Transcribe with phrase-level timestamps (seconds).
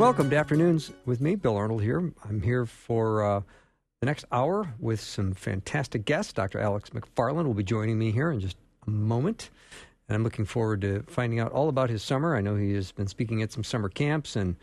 [0.00, 2.10] Welcome to Afternoons with me, Bill Arnold here.
[2.26, 3.40] I'm here for uh,
[4.00, 6.32] the next hour with some fantastic guests.
[6.32, 6.58] Dr.
[6.58, 9.50] Alex McFarland will be joining me here in just a moment.
[10.08, 12.34] And I'm looking forward to finding out all about his summer.
[12.34, 14.36] I know he has been speaking at some summer camps.
[14.36, 14.56] And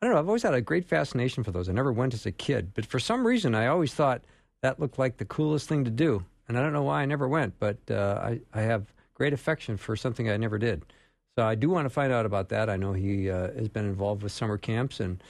[0.00, 1.68] I don't know, I've always had a great fascination for those.
[1.68, 2.70] I never went as a kid.
[2.72, 4.22] But for some reason, I always thought
[4.62, 6.24] that looked like the coolest thing to do.
[6.46, 9.76] And I don't know why I never went, but uh, I, I have great affection
[9.76, 10.84] for something I never did.
[11.36, 12.70] So I do want to find out about that.
[12.70, 15.20] I know he uh, has been involved with summer camps, and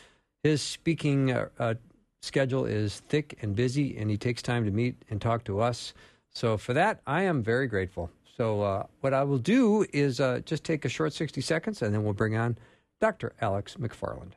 [0.42, 1.74] his speaking uh, uh,
[2.20, 5.94] schedule is thick and busy, and he takes time to meet and talk to us.
[6.30, 8.10] So for that, I am very grateful.
[8.36, 11.94] So uh, what I will do is uh, just take a short 60 seconds, and
[11.94, 12.58] then we'll bring on
[13.00, 13.32] Dr.
[13.40, 14.32] Alex McFarland.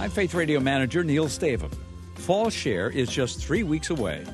[0.00, 1.72] I'm Faith Radio Manager Neil Stavem.
[2.16, 4.24] Fall Share is just three weeks away.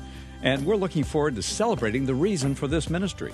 [0.43, 3.31] And we're looking forward to celebrating the reason for this ministry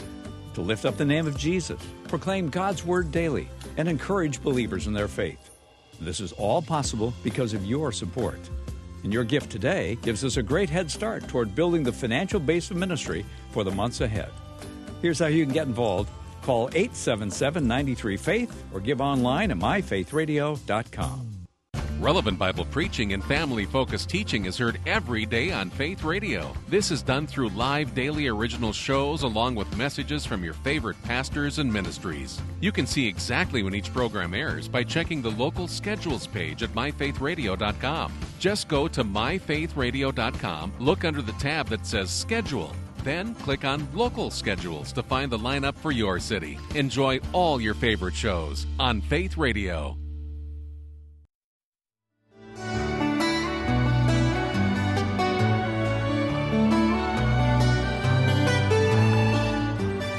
[0.54, 4.94] to lift up the name of Jesus, proclaim God's word daily, and encourage believers in
[4.94, 5.50] their faith.
[6.00, 8.40] This is all possible because of your support.
[9.04, 12.70] And your gift today gives us a great head start toward building the financial base
[12.72, 14.30] of ministry for the months ahead.
[15.02, 16.10] Here's how you can get involved.
[16.42, 21.39] Call 877 93 Faith or give online at myfaithradio.com.
[22.00, 26.54] Relevant Bible preaching and family focused teaching is heard every day on Faith Radio.
[26.70, 31.60] This is done through live daily original shows along with messages from your favorite pastors
[31.60, 32.40] and ministries.
[32.62, 36.70] You can see exactly when each program airs by checking the local schedules page at
[36.70, 38.14] myfaithradio.com.
[38.40, 42.74] Just go to myfaithradio.com, look under the tab that says Schedule.
[43.04, 46.58] Then click on Local Schedules to find the lineup for your city.
[46.76, 49.98] Enjoy all your favorite shows on Faith Radio.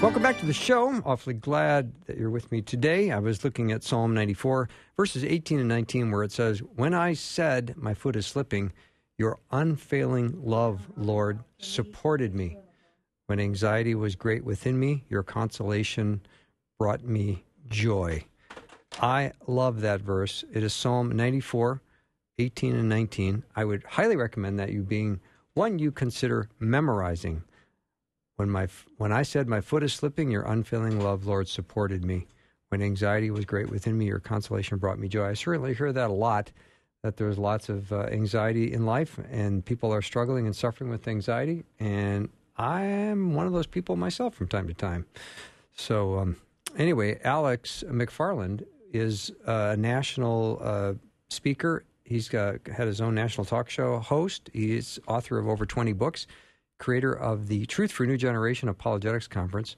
[0.00, 1.02] Welcome back to the show.
[1.04, 3.10] Awfully glad that you're with me today.
[3.10, 4.66] I was looking at Psalm 94,
[4.96, 8.72] verses 18 and 19, where it says, When I said my foot is slipping,
[9.18, 12.56] your unfailing love, Lord, supported me.
[13.26, 16.22] When anxiety was great within me, your consolation
[16.78, 18.24] brought me joy.
[19.02, 20.44] I love that verse.
[20.50, 21.82] It is Psalm 94,
[22.38, 23.42] 18 and 19.
[23.54, 25.20] I would highly recommend that you being
[25.52, 27.42] one you consider memorizing.
[28.40, 32.26] When, my, when I said, My foot is slipping, your unfailing love, Lord, supported me.
[32.70, 35.26] When anxiety was great within me, your consolation brought me joy.
[35.26, 36.50] I certainly hear that a lot,
[37.02, 41.06] that there's lots of uh, anxiety in life, and people are struggling and suffering with
[41.06, 41.64] anxiety.
[41.78, 45.04] And I am one of those people myself from time to time.
[45.76, 46.36] So, um,
[46.78, 50.94] anyway, Alex McFarland is a national uh,
[51.28, 51.84] speaker.
[52.04, 54.48] He's uh, had his own national talk show host.
[54.54, 56.26] He's author of over 20 books
[56.80, 59.76] creator of the Truth for New Generation Apologetics Conference.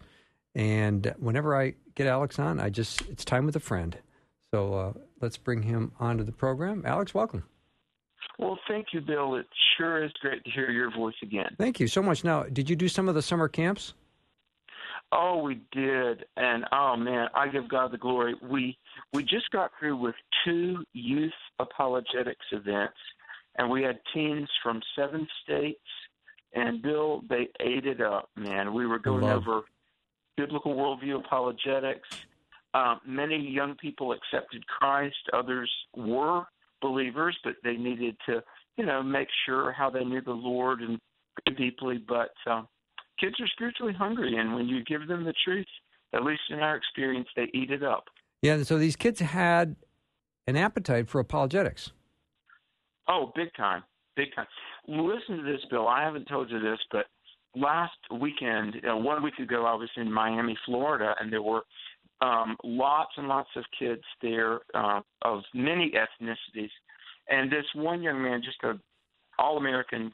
[0.54, 3.96] And whenever I get Alex on, I just, it's time with a friend.
[4.54, 6.84] So uh, let's bring him onto the program.
[6.86, 7.44] Alex, welcome.
[8.38, 9.36] Well, thank you, Bill.
[9.36, 9.46] It
[9.76, 11.54] sure is great to hear your voice again.
[11.58, 12.24] Thank you so much.
[12.24, 13.94] Now, did you do some of the summer camps?
[15.10, 18.34] Oh, we did, and oh man, I give God the glory.
[18.42, 18.78] We
[19.12, 22.96] we just got through with two youth apologetics events,
[23.58, 25.80] and we had teens from seven states
[26.54, 28.74] and Bill, they ate it up, man.
[28.74, 29.48] We were going Love.
[29.48, 29.62] over
[30.36, 32.08] biblical worldview apologetics.
[32.74, 35.16] Um, many young people accepted Christ.
[35.32, 36.44] Others were
[36.80, 38.42] believers, but they needed to,
[38.76, 40.98] you know, make sure how they knew the Lord and
[41.56, 41.98] deeply.
[41.98, 42.68] But um,
[43.20, 45.66] kids are spiritually hungry, and when you give them the truth,
[46.14, 48.04] at least in our experience, they eat it up.
[48.42, 49.76] Yeah, and so these kids had
[50.46, 51.92] an appetite for apologetics.
[53.08, 53.82] Oh, big time,
[54.16, 54.46] big time.
[54.88, 55.88] Listen to this, Bill.
[55.88, 57.06] I haven't told you this, but
[57.54, 61.62] last weekend, uh, one week ago, I was in Miami, Florida, and there were
[62.20, 66.70] um, lots and lots of kids there uh, of many ethnicities,
[67.28, 68.78] and this one young man, just a
[69.38, 70.12] all-American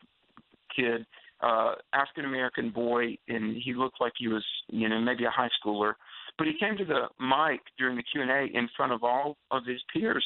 [0.75, 1.05] kid,
[1.41, 5.51] uh, African American boy, and he looked like he was, you know, maybe a high
[5.63, 5.95] schooler.
[6.37, 9.37] But he came to the mic during the Q and A in front of all
[9.51, 10.25] of his peers,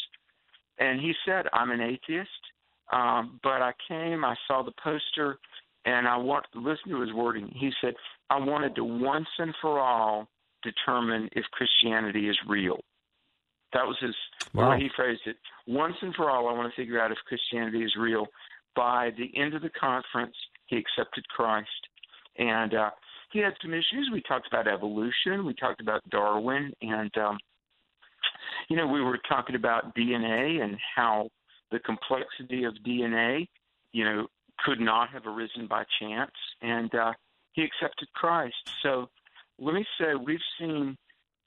[0.78, 2.30] and he said, "I'm an atheist.
[2.92, 5.38] Um, but I came, I saw the poster,
[5.84, 7.50] and I want to listen to his wording.
[7.54, 7.94] He said,
[8.30, 10.28] I wanted to once and for all
[10.62, 12.78] determine if Christianity is real.
[13.72, 14.14] That was his
[14.54, 14.70] wow.
[14.70, 15.36] way he phrased it.
[15.66, 18.26] Once and for all, I want to figure out if Christianity is real.
[18.76, 20.34] By the end of the conference,
[20.66, 21.68] he accepted Christ,
[22.38, 22.90] and uh,
[23.32, 24.10] he had some issues.
[24.12, 25.44] We talked about evolution.
[25.46, 27.38] We talked about Darwin, and um,
[28.68, 31.28] you know, we were talking about DNA and how
[31.72, 33.48] the complexity of DNA,
[33.92, 34.26] you know,
[34.64, 36.30] could not have arisen by chance,
[36.60, 37.12] and uh,
[37.52, 38.54] he accepted Christ.
[38.82, 39.08] So
[39.58, 40.96] let me say, we've seen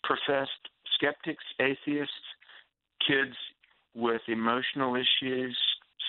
[0.03, 0.51] professed
[0.95, 2.13] skeptics, atheists,
[3.07, 3.35] kids
[3.93, 5.57] with emotional issues,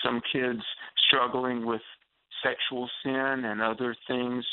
[0.03, 0.61] some kids
[1.07, 1.81] struggling with
[2.43, 4.45] sexual sin and other things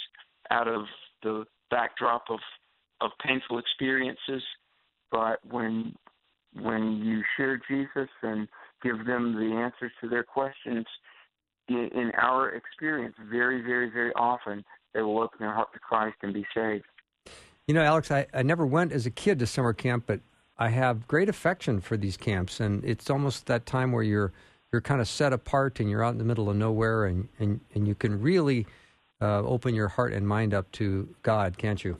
[0.51, 0.85] out of
[1.23, 2.39] the backdrop of
[3.01, 4.43] of painful experiences.
[5.11, 5.95] But when
[6.61, 8.49] when you share Jesus and
[8.85, 10.87] give them the answers to their questions,
[11.69, 16.17] in, in our experience, very, very, very often they will open their heart to Christ
[16.23, 16.85] and be saved.
[17.67, 20.21] You know, Alex, I, I never went as a kid to summer camp, but
[20.59, 24.33] I have great affection for these camps, and it's almost that time where you're
[24.71, 27.61] you're kind of set apart and you're out in the middle of nowhere, and and,
[27.75, 28.67] and you can really
[29.21, 31.99] uh, open your heart and mind up to God, can't you?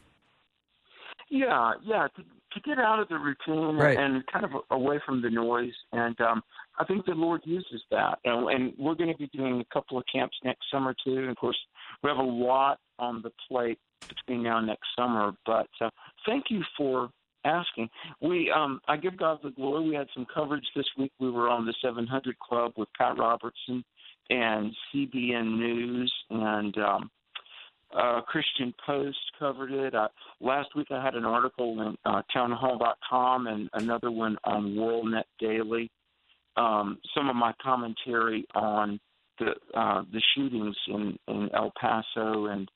[1.31, 2.07] Yeah, yeah.
[2.55, 3.99] To, get out of the routine right.
[3.99, 6.43] and kind of away from the noise, and um,
[6.79, 8.19] I think the Lord uses that.
[8.25, 11.17] And, and we're going to be doing a couple of camps next summer too.
[11.17, 11.59] And of course,
[12.03, 13.79] we have a lot on the plate
[14.09, 15.33] between now and next summer.
[15.47, 15.91] But uh,
[16.27, 17.11] thank you for
[17.45, 17.89] asking.
[18.21, 19.89] We, um, I give God the glory.
[19.89, 21.13] We had some coverage this week.
[21.19, 23.85] We were on the 700 Club with Pat Robertson
[24.31, 27.11] and CBN News and um,
[27.95, 29.95] uh, Christian Post covered it.
[29.95, 30.09] Uh,
[30.41, 35.91] last week I had an article in uh, townhall.com and another one on WorldNet Daily.
[36.57, 39.01] Um, some of my commentary on
[39.39, 42.71] the uh, the shootings in, in El Paso and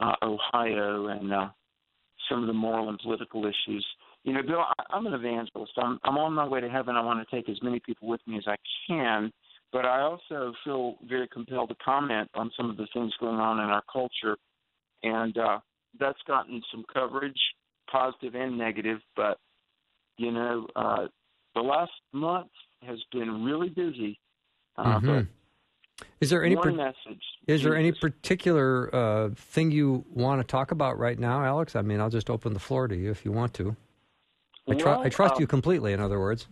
[0.00, 1.48] uh, Ohio and uh,
[2.28, 3.86] some of the moral and political issues.
[4.22, 5.72] You know, Bill, I, I'm an evangelist.
[5.76, 6.96] I'm, I'm on my way to heaven.
[6.96, 8.56] I want to take as many people with me as I
[8.88, 9.32] can,
[9.72, 13.58] but I also feel very compelled to comment on some of the things going on
[13.58, 14.36] in our culture,
[15.04, 15.58] and uh,
[16.00, 17.38] that's gotten some coverage,
[17.90, 18.98] positive and negative.
[19.14, 19.38] But
[20.16, 21.06] you know, uh,
[21.54, 22.50] the last month
[22.82, 24.18] has been really busy.
[24.76, 25.20] Uh, mm-hmm.
[26.20, 27.22] Is there any message?
[27.46, 31.76] Is there any particular uh, thing you want to talk about right now, Alex?
[31.76, 33.76] I mean, I'll just open the floor to you if you want to.
[34.68, 35.92] I, tr- well, I trust uh, you completely.
[35.92, 36.48] In other words.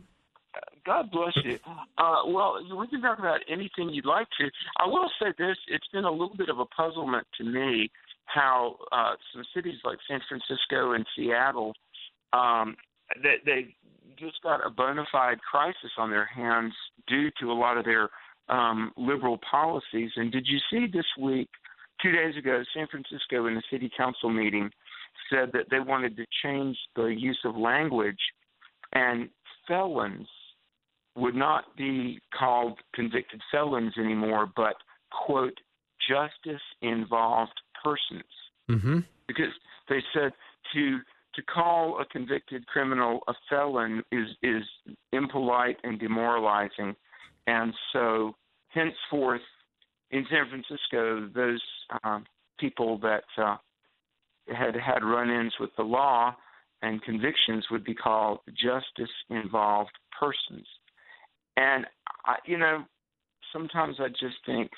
[0.84, 1.58] God bless you.
[1.96, 4.50] Uh, well, we can talk about anything you'd like to.
[4.78, 7.90] I will say this: it's been a little bit of a puzzlement to me
[8.24, 11.74] how uh, some cities like San Francisco and Seattle
[12.32, 12.76] um,
[13.22, 13.74] they, they
[14.18, 16.72] just got a bona fide crisis on their hands
[17.06, 18.08] due to a lot of their
[18.48, 20.10] um, liberal policies.
[20.16, 21.48] And did you see this week,
[22.00, 24.70] two days ago, San Francisco in a city council meeting
[25.30, 28.18] said that they wanted to change the use of language
[28.92, 29.28] and
[29.66, 30.28] felons
[31.14, 34.74] would not be called convicted felons anymore, but,
[35.26, 35.58] quote,
[36.08, 38.24] justice involved persons.
[38.70, 38.98] Mm-hmm.
[39.26, 39.52] Because
[39.88, 40.32] they said
[40.74, 40.98] to
[41.34, 44.62] to call a convicted criminal a felon is is
[45.12, 46.94] impolite and demoralizing,
[47.46, 48.34] and so
[48.68, 49.40] henceforth
[50.10, 51.62] in San Francisco, those
[52.04, 52.20] uh,
[52.58, 53.56] people that uh,
[54.48, 56.34] had had run-ins with the law
[56.82, 60.66] and convictions would be called justice-involved persons.
[61.56, 61.86] And
[62.26, 62.84] I, you know,
[63.52, 64.70] sometimes I just think,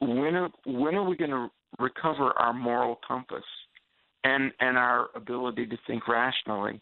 [0.00, 1.48] when are, when are we going to
[1.78, 3.44] recover our moral compass?
[4.24, 6.80] and and our ability to think rationally.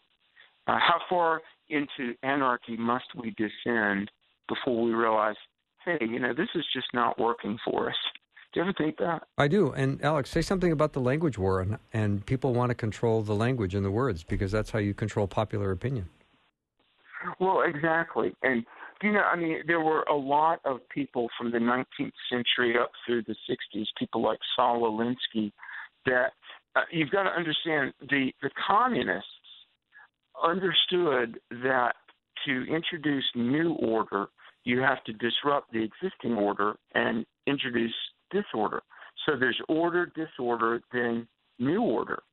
[0.65, 4.09] Uh, how far into anarchy must we descend
[4.47, 5.35] before we realize,
[5.83, 7.95] hey, you know, this is just not working for us?
[8.53, 9.23] Do you ever think that?
[9.37, 9.71] I do.
[9.71, 13.35] And Alex, say something about the language war, and, and people want to control the
[13.35, 16.07] language and the words because that's how you control popular opinion.
[17.39, 18.33] Well, exactly.
[18.43, 18.65] And
[19.03, 22.91] you know, I mean, there were a lot of people from the 19th century up
[23.05, 25.51] through the 60s, people like Saul Alinsky,
[26.05, 26.31] that
[26.75, 29.27] uh, you've got to understand the the communists
[30.41, 31.93] understood that
[32.45, 34.27] to introduce new order,
[34.63, 37.93] you have to disrupt the existing order and introduce
[38.31, 38.81] disorder.
[39.25, 41.27] So there's order, disorder, then
[41.59, 42.23] new order.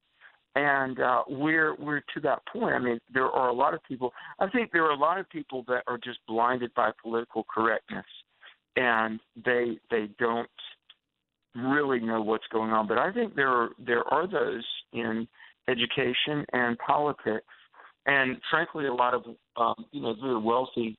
[0.57, 2.75] And uh, we're we're to that point.
[2.75, 4.13] I mean, there are a lot of people.
[4.41, 8.07] I think there are a lot of people that are just blinded by political correctness,
[8.77, 10.49] and they they don't
[11.55, 12.89] really know what's going on.
[12.89, 15.29] But I think there are there are those in
[15.69, 17.47] education and politics,
[18.07, 19.23] and frankly, a lot of
[19.57, 20.99] um, you know very wealthy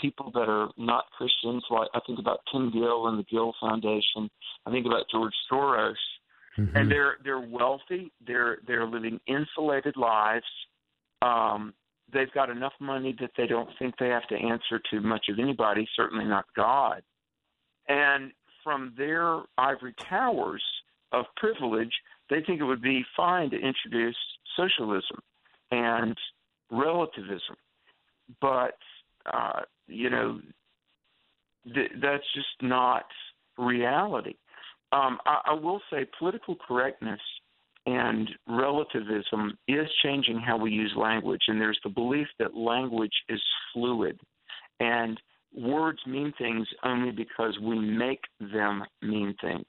[0.00, 1.62] people that are not Christians.
[1.70, 4.30] Like I think about Tim Gill and the Gill Foundation.
[4.66, 5.94] I think about George Soros.
[6.58, 6.76] Mm-hmm.
[6.76, 8.12] and they're they're wealthy.
[8.26, 10.44] They're they're living insulated lives.
[11.22, 11.74] Um,
[12.12, 15.38] they've got enough money that they don't think they have to answer to much of
[15.38, 17.02] anybody, certainly not God.
[17.88, 18.32] And
[18.64, 20.62] from their ivory towers
[21.12, 21.92] of privilege,
[22.28, 24.16] they think it would be fine to introduce
[24.56, 25.18] socialism
[25.70, 26.16] and
[26.70, 27.56] relativism.
[28.40, 28.78] But,
[29.32, 30.40] uh, you know,
[31.74, 33.06] th- that's just not
[33.58, 34.36] reality.
[34.92, 37.20] Um, I, I will say political correctness
[37.86, 43.40] and relativism is changing how we use language, and there's the belief that language is
[43.72, 44.18] fluid.
[44.80, 45.20] And
[45.56, 49.66] words mean things only because we make them mean things.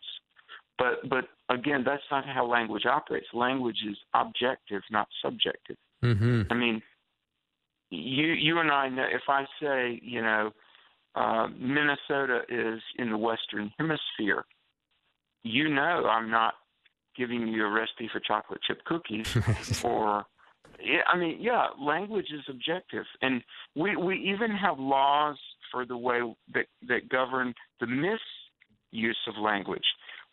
[0.77, 3.27] But but again, that's not how language operates.
[3.33, 5.77] Language is objective, not subjective.
[6.03, 6.41] Mm-hmm.
[6.49, 6.81] I mean,
[7.91, 10.51] you you and I know if I say you know
[11.15, 14.43] uh, Minnesota is in the Western Hemisphere,
[15.43, 16.55] you know I'm not
[17.17, 19.35] giving you a recipe for chocolate chip cookies
[19.83, 20.25] or
[20.83, 23.43] yeah, I mean, yeah, language is objective, and
[23.75, 25.37] we we even have laws
[25.71, 26.21] for the way
[26.53, 29.83] that that govern the misuse of language.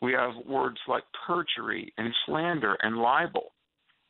[0.00, 3.52] We have words like perjury and slander and libel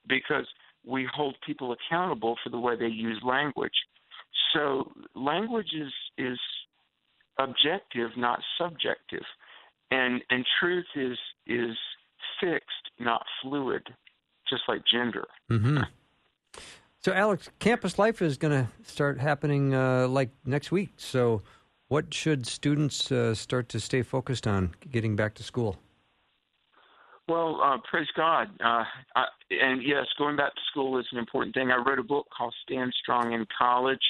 [0.07, 0.47] because
[0.87, 3.73] we hold people accountable for the way they use language.
[4.55, 6.39] So language is is
[7.39, 9.25] objective, not subjective,
[9.91, 11.77] and and truth is is
[12.41, 13.83] fixed, not fluid,
[14.49, 15.27] just like gender.
[15.51, 15.83] Mm-hmm.
[17.01, 20.91] So, Alex, campus life is going to start happening uh, like next week.
[20.97, 21.43] So,
[21.89, 25.77] what should students uh, start to stay focused on getting back to school?
[27.29, 28.49] Well, uh, praise God.
[28.63, 31.71] Uh, I, and yes, going back to school is an important thing.
[31.71, 34.03] I wrote a book called Stand Strong in College.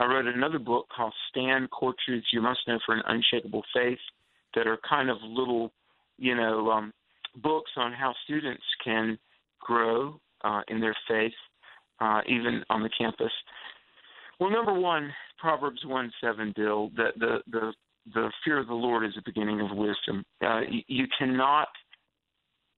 [0.00, 3.98] I wrote another book called Stand Core Truths You Must Know for an Unshakable Faith
[4.54, 5.72] that are kind of little,
[6.18, 6.92] you know, um,
[7.42, 9.18] books on how students can
[9.60, 11.32] grow uh, in their faith,
[12.00, 13.32] uh, even on the campus.
[14.38, 17.72] Well, number one, Proverbs one seven, Bill, that the the
[18.14, 20.24] the fear of the Lord is the beginning of wisdom.
[20.44, 21.68] Uh, you, you cannot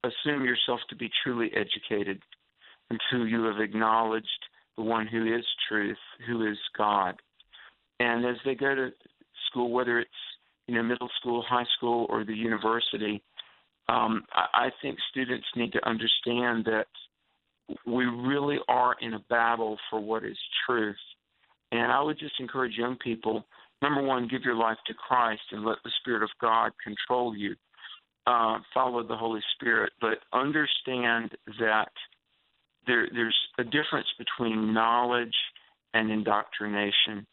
[0.05, 2.21] assume yourself to be truly educated
[2.91, 4.29] until you have acknowledged
[4.77, 7.15] the one who is truth, who is God.
[8.01, 8.91] And as they go to
[9.49, 10.11] school, whether it's
[10.67, 13.23] you know middle school, high school, or the university,
[13.89, 16.87] um, I, I think students need to understand that
[17.87, 20.97] we really are in a battle for what is truth.
[21.73, 23.45] And I would just encourage young people
[23.85, 27.55] number one, give your life to Christ and let the Spirit of God control you.
[28.27, 31.31] Uh, follow the Holy Spirit, but understand
[31.61, 31.91] that
[32.87, 35.35] there, there's a difference between knowledge
[35.93, 37.27] and indoctrination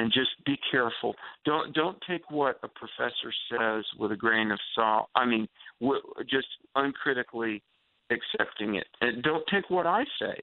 [0.00, 1.14] and just be careful.
[1.44, 5.10] Don't don't take what a professor says with a grain of salt.
[5.14, 5.46] I mean,
[5.80, 7.62] w- just uncritically
[8.10, 10.40] accepting it, and don't take what I say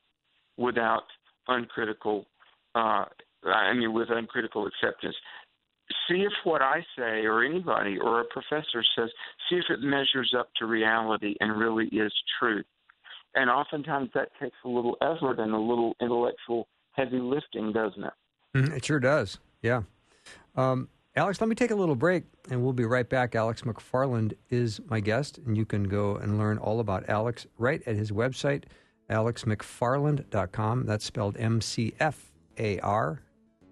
[0.57, 1.05] without
[1.47, 2.27] uncritical.
[2.75, 3.05] Uh,
[3.45, 5.15] I mean, with uncritical acceptance.
[6.07, 9.09] See if what I say, or anybody, or a professor says,
[9.49, 12.65] see if it measures up to reality and really is truth.
[13.35, 18.13] And oftentimes that takes a little effort and a little intellectual heavy lifting, doesn't it?
[18.53, 19.39] Mm, it sure does.
[19.61, 19.83] Yeah.
[20.55, 23.35] Um, Alex, let me take a little break and we'll be right back.
[23.35, 27.81] Alex McFarland is my guest, and you can go and learn all about Alex right
[27.87, 28.65] at his website,
[29.09, 30.85] alexmcfarland.com.
[30.85, 33.21] That's spelled M C F A R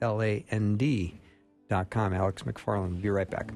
[0.01, 2.13] L A N D.com.
[2.13, 3.01] Alex McFarland.
[3.01, 3.51] Be right back.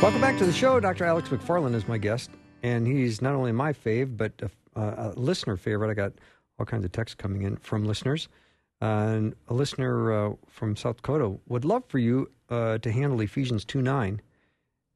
[0.00, 0.78] Welcome back to the show.
[0.78, 1.04] Dr.
[1.04, 2.30] Alex McFarland is my guest,
[2.62, 4.32] and he's not only my fave, but
[4.76, 5.90] a, a listener favorite.
[5.90, 6.12] I got
[6.58, 8.28] all kinds of texts coming in from listeners.
[8.80, 13.20] Uh, and a listener uh, from South Dakota would love for you uh, to handle
[13.20, 14.22] Ephesians 2 9,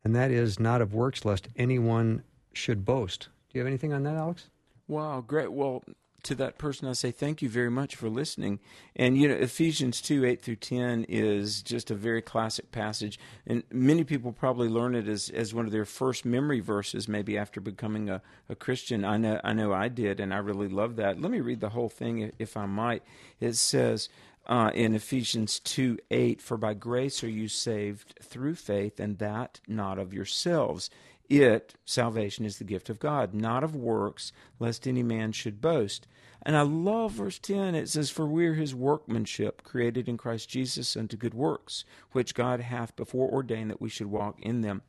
[0.04, 3.28] and that is not of works, lest anyone should boast.
[3.50, 4.50] Do you have anything on that, Alex?
[4.86, 5.52] Wow, great.
[5.52, 5.82] Well,
[6.24, 8.60] to that person, I say thank you very much for listening.
[8.94, 13.62] And you know, Ephesians two eight through ten is just a very classic passage, and
[13.70, 17.60] many people probably learn it as as one of their first memory verses, maybe after
[17.60, 19.04] becoming a, a Christian.
[19.04, 21.20] I know I know I did, and I really love that.
[21.20, 23.02] Let me read the whole thing, if I might.
[23.40, 24.08] It says.
[24.44, 29.60] Uh, in Ephesians 2 8, for by grace are you saved through faith, and that
[29.68, 30.90] not of yourselves.
[31.32, 36.06] It, salvation, is the gift of God, not of works, lest any man should boast.
[36.42, 37.74] And I love verse 10.
[37.74, 42.34] It says, For we are his workmanship, created in Christ Jesus unto good works, which
[42.34, 44.82] God hath before ordained that we should walk in them.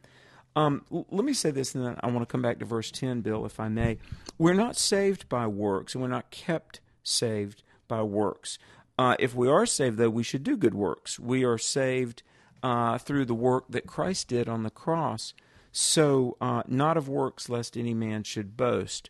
[0.56, 3.22] Um, let me say this, and then I want to come back to verse 10,
[3.22, 3.98] Bill, if I may.
[4.38, 8.60] We're not saved by works, and we're not kept saved by works.
[8.98, 11.20] Uh, if we are saved, though, we should do good works.
[11.20, 12.22] We are saved
[12.62, 15.34] uh, through the work that Christ did on the cross.
[15.76, 19.10] So, uh, not of works, lest any man should boast.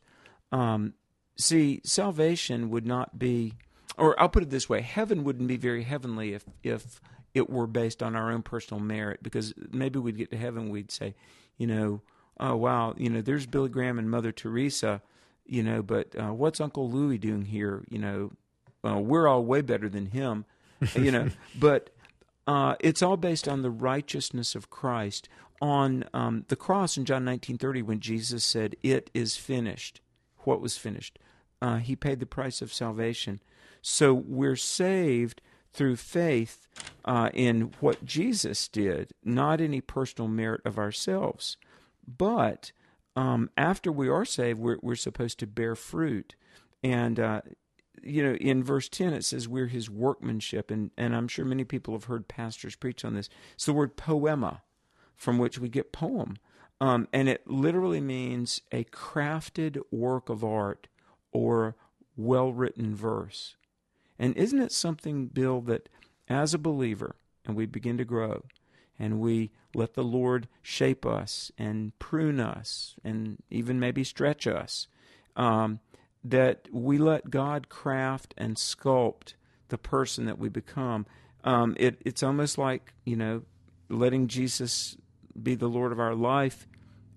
[0.50, 0.93] Um,
[1.36, 3.55] see, salvation would not be,
[3.98, 7.01] or I'll put it this way: heaven wouldn't be very heavenly if if
[7.34, 9.22] it were based on our own personal merit.
[9.22, 11.15] Because maybe we'd get to heaven, we'd say,
[11.58, 12.00] you know,
[12.39, 15.01] oh wow, you know, there's Billy Graham and Mother Teresa,
[15.46, 17.84] you know, but uh, what's Uncle Louis doing here?
[17.89, 18.32] You know,
[19.01, 20.46] we're all way better than him,
[20.96, 21.27] you know,
[21.60, 21.89] but.
[22.46, 25.30] Uh, it's all based on the righteousness of Christ
[25.62, 30.02] on um, the cross in John 19:30 when Jesus said, "It is finished."
[30.40, 31.20] What was finished?
[31.62, 33.40] Uh, he paid the price of salvation.
[33.82, 36.68] So we're saved through faith
[37.06, 41.58] uh, in what Jesus did, not any personal merit of ourselves.
[42.06, 42.74] But
[43.16, 46.36] um, after we are saved, we're, we're supposed to bear fruit.
[46.84, 47.42] And, uh,
[48.04, 50.72] you know, in verse 10, it says we're his workmanship.
[50.72, 53.30] And, and I'm sure many people have heard pastors preach on this.
[53.54, 54.62] It's the word poiema,
[55.16, 56.38] from which we get poem.
[56.82, 60.88] Um, and it literally means a crafted work of art
[61.32, 61.76] or
[62.18, 63.56] well written verse.
[64.20, 65.90] And isn't it something, Bill, that
[66.28, 68.44] as a believer, and we begin to grow,
[69.00, 74.88] and we let the Lord shape us and prune us and even maybe stretch us,
[75.36, 75.80] um,
[76.24, 79.34] that we let God craft and sculpt
[79.70, 81.06] the person that we become.
[81.44, 83.44] Um, it, it's almost like, you know,
[83.89, 84.96] letting Jesus
[85.42, 86.68] be the Lord of our life.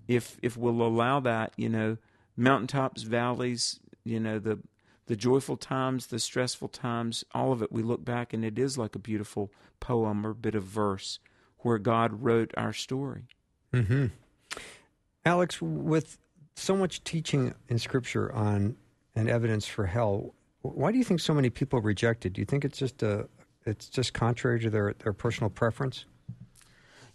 [0.07, 1.97] If if we'll allow that, you know,
[2.35, 4.59] mountaintops, valleys, you know, the
[5.07, 8.77] the joyful times, the stressful times, all of it, we look back and it is
[8.77, 11.19] like a beautiful poem or bit of verse
[11.59, 13.27] where God wrote our story.
[13.73, 14.07] Mm-hmm.
[15.25, 16.17] Alex, with
[16.55, 18.75] so much teaching in Scripture on
[19.17, 22.33] and evidence for hell, why do you think so many people reject it?
[22.33, 23.27] Do you think it's just a
[23.65, 26.05] it's just contrary to their, their personal preference?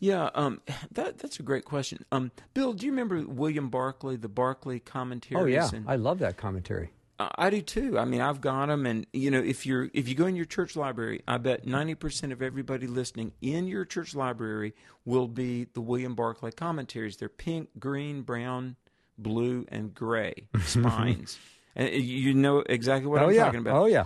[0.01, 0.61] Yeah, um,
[0.91, 2.05] that that's a great question.
[2.11, 5.43] Um, Bill, do you remember William Barclay, the Barclay commentaries?
[5.43, 6.91] Oh yeah, and, I love that commentary.
[7.21, 7.99] Uh, I do too.
[8.01, 10.45] I mean, I've got them, and you know, if you're if you go in your
[10.45, 15.69] church library, I bet ninety percent of everybody listening in your church library will be
[15.73, 17.17] the William Barclay commentaries.
[17.17, 18.75] They're pink, green, brown,
[19.17, 21.38] blue, and gray spines,
[21.75, 23.45] and uh, you know exactly what oh, I'm yeah.
[23.45, 23.77] talking about.
[23.77, 24.05] Oh yeah,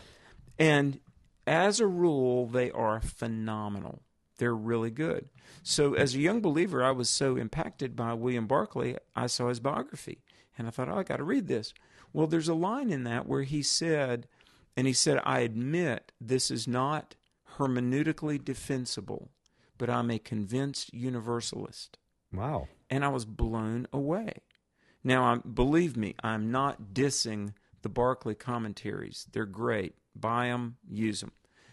[0.58, 1.00] and
[1.46, 4.02] as a rule, they are phenomenal.
[4.38, 5.28] They're really good.
[5.62, 9.60] So, as a young believer, I was so impacted by William Barclay, I saw his
[9.60, 10.22] biography,
[10.56, 11.72] and I thought, oh, I got to read this.
[12.12, 14.26] Well, there's a line in that where he said,
[14.76, 17.14] and he said, I admit this is not
[17.58, 19.30] hermeneutically defensible,
[19.78, 21.98] but I'm a convinced universalist.
[22.32, 22.68] wow.
[22.88, 24.34] And I was blown away.
[25.06, 29.28] Now, I'm, believe me, I'm not dissing the Barclay commentaries.
[29.30, 29.94] They're great.
[30.16, 31.30] Buy them, use them.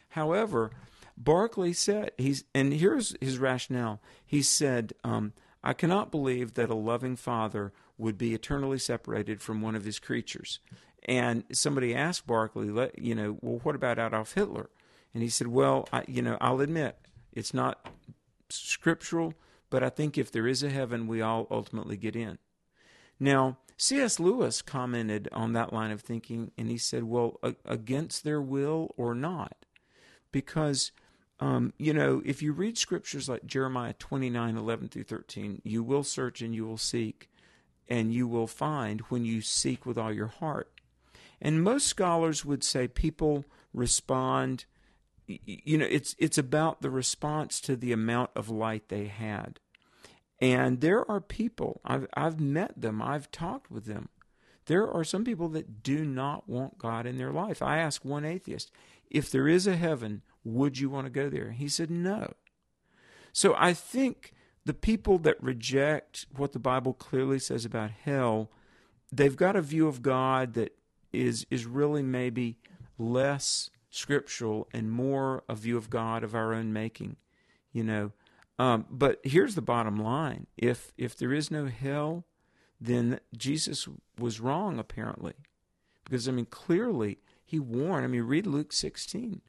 [0.09, 0.69] However,
[1.17, 3.99] Barclay said, he's, and here's his rationale.
[4.23, 9.63] He said, um, I cannot believe that a loving father would be eternally separated from
[9.63, 10.59] one of his creatures.
[11.05, 14.69] And somebody asked Barclay, you know, well, what about Adolf Hitler?
[15.11, 16.99] And he said, well, I, you know, I'll admit
[17.31, 17.89] it's not
[18.49, 19.33] scriptural,
[19.71, 22.37] but I think if there is a heaven, we all ultimately get in.
[23.23, 24.19] Now, C.S.
[24.19, 28.93] Lewis commented on that line of thinking, and he said, well, a- against their will
[28.97, 29.65] or not?
[30.33, 30.91] Because
[31.39, 36.03] um, you know, if you read scriptures like Jeremiah 29 11 through 13, you will
[36.03, 37.29] search and you will seek,
[37.87, 40.69] and you will find when you seek with all your heart.
[41.41, 44.65] And most scholars would say people respond,
[45.27, 49.61] you know, it's, it's about the response to the amount of light they had.
[50.43, 54.09] And there are people, I've, I've met them, I've talked with them.
[54.65, 57.61] There are some people that do not want God in their life.
[57.61, 58.69] I asked one atheist,
[59.09, 61.51] if there is a heaven, would you want to go there?
[61.51, 62.33] He said, No.
[63.31, 64.33] So I think
[64.65, 68.51] the people that reject what the Bible clearly says about hell,
[69.13, 70.75] they've got a view of God that
[71.13, 72.57] is is really maybe
[72.97, 77.15] less scriptural and more a view of God of our own making,
[77.71, 78.11] you know.
[78.59, 82.25] Um, but here's the bottom line: if if there is no hell,
[82.79, 83.87] then Jesus
[84.19, 85.33] was wrong apparently,
[86.05, 87.19] because I mean clearly
[87.53, 88.03] he warned.
[88.03, 89.41] I mean, read Luke 16.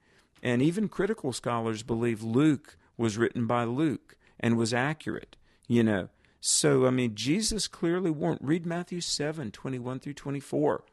[0.43, 5.37] And even critical scholars believe Luke was written by Luke and was accurate,
[5.67, 6.11] you know.
[6.39, 8.41] So, I mean, Jesus clearly warned.
[8.43, 10.85] Read Matthew 7 21 through 24.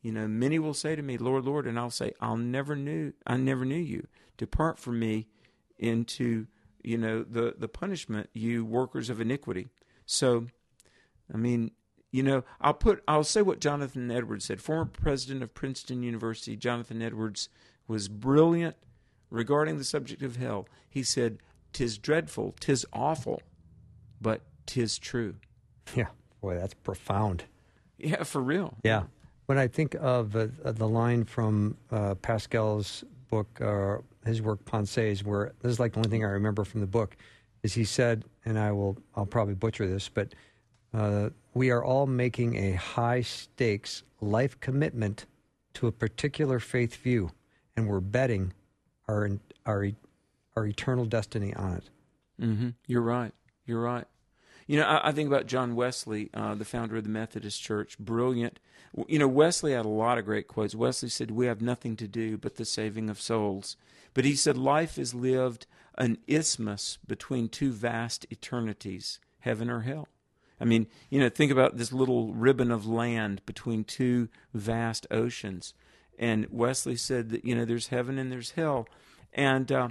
[0.00, 3.12] You know, many will say to me, Lord, Lord, and I'll say, I'll never knew,
[3.26, 4.06] I never knew you.
[4.36, 5.26] Depart from me
[5.76, 6.46] into,
[6.84, 9.68] you know, the, the punishment, you workers of iniquity.
[10.06, 10.46] So,
[11.32, 11.72] I mean,
[12.10, 14.60] you know, I'll put, I'll say what Jonathan Edwards said.
[14.60, 17.48] Former president of Princeton University, Jonathan Edwards,
[17.86, 18.76] was brilliant
[19.30, 20.66] regarding the subject of hell.
[20.88, 21.38] He said,
[21.72, 23.42] "Tis dreadful, tis awful,
[24.20, 25.36] but tis true."
[25.94, 26.08] Yeah,
[26.40, 27.44] boy, that's profound.
[27.98, 28.74] Yeah, for real.
[28.82, 29.04] Yeah.
[29.46, 35.24] When I think of uh, the line from uh, Pascal's book, uh, his work Pensées,
[35.24, 37.16] where this is like the only thing I remember from the book,
[37.62, 40.34] is he said, and I will, I'll probably butcher this, but
[40.92, 45.26] uh, we are all making a high stakes life commitment
[45.74, 47.30] to a particular faith view,
[47.76, 48.52] and we're betting
[49.08, 49.30] our
[49.66, 49.88] our
[50.56, 51.90] our eternal destiny on it.
[52.40, 52.68] Mm-hmm.
[52.86, 53.32] You're right.
[53.66, 54.06] You're right.
[54.70, 57.98] You know, I, I think about John Wesley, uh, the founder of the Methodist Church.
[57.98, 58.60] Brilliant.
[59.08, 60.76] You know, Wesley had a lot of great quotes.
[60.76, 63.76] Wesley said, "We have nothing to do but the saving of souls."
[64.14, 65.66] But he said, "Life is lived
[65.98, 70.06] an isthmus between two vast eternities, heaven or hell."
[70.60, 75.74] I mean, you know, think about this little ribbon of land between two vast oceans.
[76.16, 78.86] And Wesley said that you know there's heaven and there's hell,
[79.32, 79.88] and uh,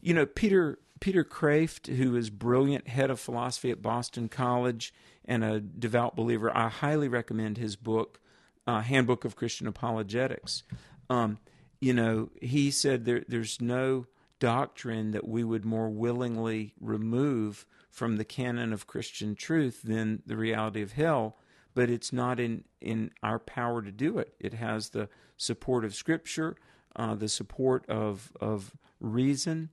[0.00, 5.44] you know Peter Peter Kreeft, who is brilliant head of philosophy at Boston College and
[5.44, 8.20] a devout believer, I highly recommend his book,
[8.66, 10.62] uh, Handbook of Christian Apologetics.
[11.10, 11.38] Um,
[11.80, 14.06] you know, he said there, there's no
[14.38, 20.36] doctrine that we would more willingly remove from the canon of Christian truth than the
[20.36, 21.36] reality of hell,
[21.74, 24.34] but it's not in, in our power to do it.
[24.38, 26.56] It has the support of Scripture,
[26.94, 29.70] uh, the support of of reason.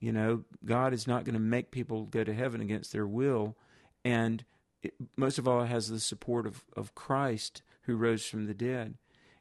[0.00, 3.56] You know, God is not going to make people go to heaven against their will,
[4.04, 4.44] and
[4.82, 8.54] it, most of all, it has the support of of Christ who rose from the
[8.54, 8.94] dead.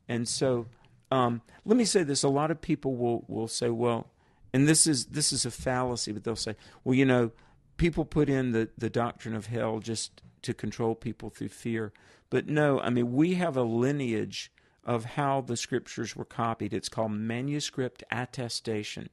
[0.07, 0.67] And so,
[1.11, 4.07] um, let me say this: a lot of people will will say, well,
[4.53, 7.31] and this is this is a fallacy, but they'll say, well, you know,
[7.77, 11.93] people put in the the doctrine of hell just to control people through fear.
[12.29, 14.51] But no, I mean, we have a lineage
[14.83, 16.73] of how the scriptures were copied.
[16.73, 19.09] It's called manuscript attestation.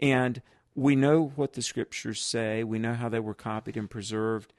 [0.00, 0.42] And
[0.74, 4.52] we know what the scriptures say, we know how they were copied and preserved.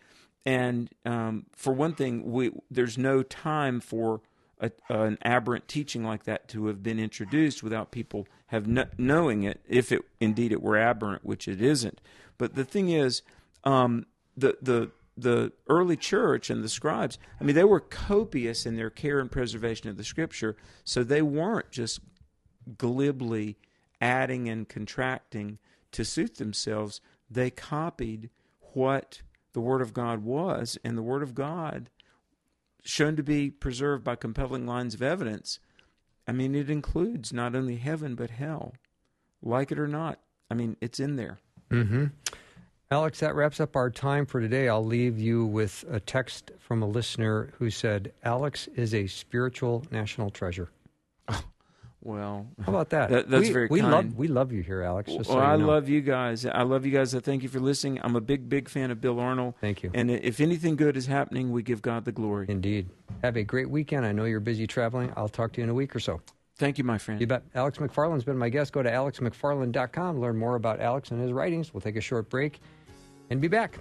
[0.45, 4.21] And um, for one thing, we, there's no time for
[4.59, 9.43] a, an aberrant teaching like that to have been introduced without people have no, knowing
[9.43, 11.99] it, if it indeed it were aberrant, which it isn't.
[12.37, 13.21] But the thing is,
[13.63, 18.75] um, the the the early church and the scribes, I mean, they were copious in
[18.75, 21.99] their care and preservation of the scripture, so they weren't just
[22.77, 23.57] glibly
[24.01, 25.59] adding and contracting
[25.93, 27.01] to suit themselves.
[27.29, 28.29] They copied
[28.73, 29.21] what
[29.53, 31.89] the Word of God was, and the Word of God,
[32.83, 35.59] shown to be preserved by compelling lines of evidence,
[36.27, 38.73] I mean, it includes not only heaven but hell.
[39.41, 41.39] Like it or not, I mean, it's in there.
[41.69, 42.05] Mm-hmm.
[42.91, 44.69] Alex, that wraps up our time for today.
[44.69, 49.83] I'll leave you with a text from a listener who said, Alex is a spiritual
[49.91, 50.69] national treasure.
[52.03, 53.09] Well, how about that?
[53.11, 53.91] that that's we, very we kind.
[53.91, 55.09] love we love you here, Alex.
[55.09, 55.67] well, so I know.
[55.67, 56.45] love you guys.
[56.45, 57.15] I love you guys.
[57.15, 57.99] I thank you for listening.
[58.03, 59.55] I'm a big, big fan of Bill Arnold.
[59.61, 59.91] Thank you.
[59.93, 62.45] And if anything good is happening, we give God the glory.
[62.49, 62.89] Indeed.
[63.23, 64.05] Have a great weekend.
[64.05, 65.13] I know you're busy traveling.
[65.15, 66.19] I'll talk to you in a week or so.
[66.57, 67.19] Thank you, my friend.
[67.19, 67.43] You bet.
[67.55, 68.73] Alex McFarland's been my guest.
[68.73, 70.19] Go to alexmcfarland.com.
[70.19, 71.73] Learn more about Alex and his writings.
[71.73, 72.59] We'll take a short break
[73.29, 73.79] and be back.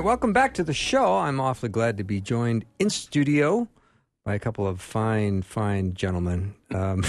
[0.00, 1.18] Right, welcome back to the show.
[1.18, 3.68] I'm awfully glad to be joined in studio
[4.24, 6.54] by a couple of fine, fine gentlemen.
[6.74, 7.04] Um,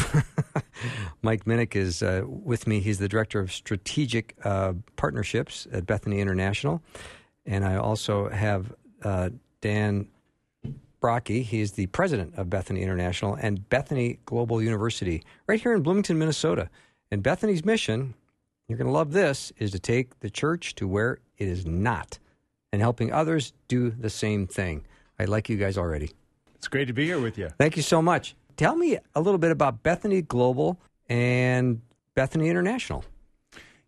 [1.21, 2.81] Mike Minnick is uh, with me.
[2.81, 6.81] He's the director of strategic uh, partnerships at Bethany International,
[7.45, 8.73] and I also have
[9.03, 9.29] uh,
[9.61, 10.09] Dan
[11.01, 11.43] Brokke.
[11.43, 16.69] He's the president of Bethany International and Bethany Global University, right here in Bloomington, Minnesota.
[17.09, 18.15] And Bethany's mission,
[18.67, 22.19] you're going to love this, is to take the church to where it is not,
[22.71, 24.85] and helping others do the same thing.
[25.19, 26.11] I like you guys already.
[26.55, 27.49] It's great to be here with you.
[27.57, 28.35] Thank you so much.
[28.57, 30.79] Tell me a little bit about Bethany Global
[31.09, 31.81] and
[32.15, 33.03] Bethany International.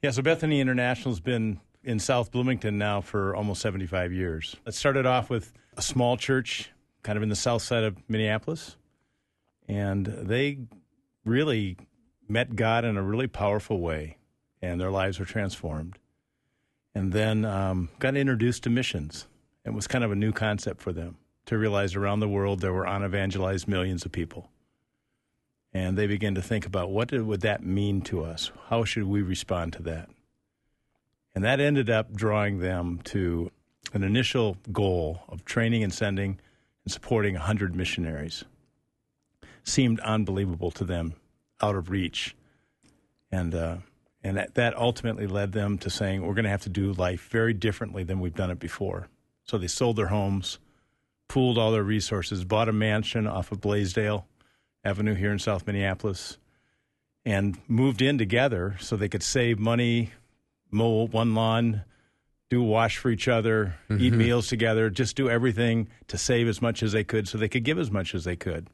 [0.01, 4.55] Yeah, so Bethany International has been in South Bloomington now for almost 75 years.
[4.65, 6.71] It started off with a small church
[7.03, 8.77] kind of in the south side of Minneapolis,
[9.67, 10.59] and they
[11.25, 11.77] really
[12.27, 14.17] met God in a really powerful way,
[14.61, 15.99] and their lives were transformed.
[16.95, 19.27] And then um, got introduced to missions.
[19.65, 22.73] It was kind of a new concept for them to realize around the world there
[22.73, 24.49] were unevangelized millions of people.
[25.73, 28.51] And they began to think about what did, would that mean to us?
[28.67, 30.09] How should we respond to that?
[31.33, 33.51] And that ended up drawing them to
[33.91, 36.39] an initial goal of training and sending
[36.85, 38.43] and supporting 100 missionaries.
[39.63, 41.15] Seemed unbelievable to them,
[41.61, 42.35] out of reach.
[43.31, 43.77] And, uh,
[44.23, 47.27] and that, that ultimately led them to saying, we're going to have to do life
[47.29, 49.07] very differently than we've done it before.
[49.43, 50.59] So they sold their homes,
[51.27, 54.25] pooled all their resources, bought a mansion off of Blaisdell
[54.85, 56.37] Avenue here in South Minneapolis,
[57.25, 60.11] and moved in together so they could save money,
[60.71, 61.83] mow one lawn,
[62.49, 64.03] do wash for each other, mm-hmm.
[64.03, 67.49] eat meals together, just do everything to save as much as they could so they
[67.49, 68.69] could give as much as they could.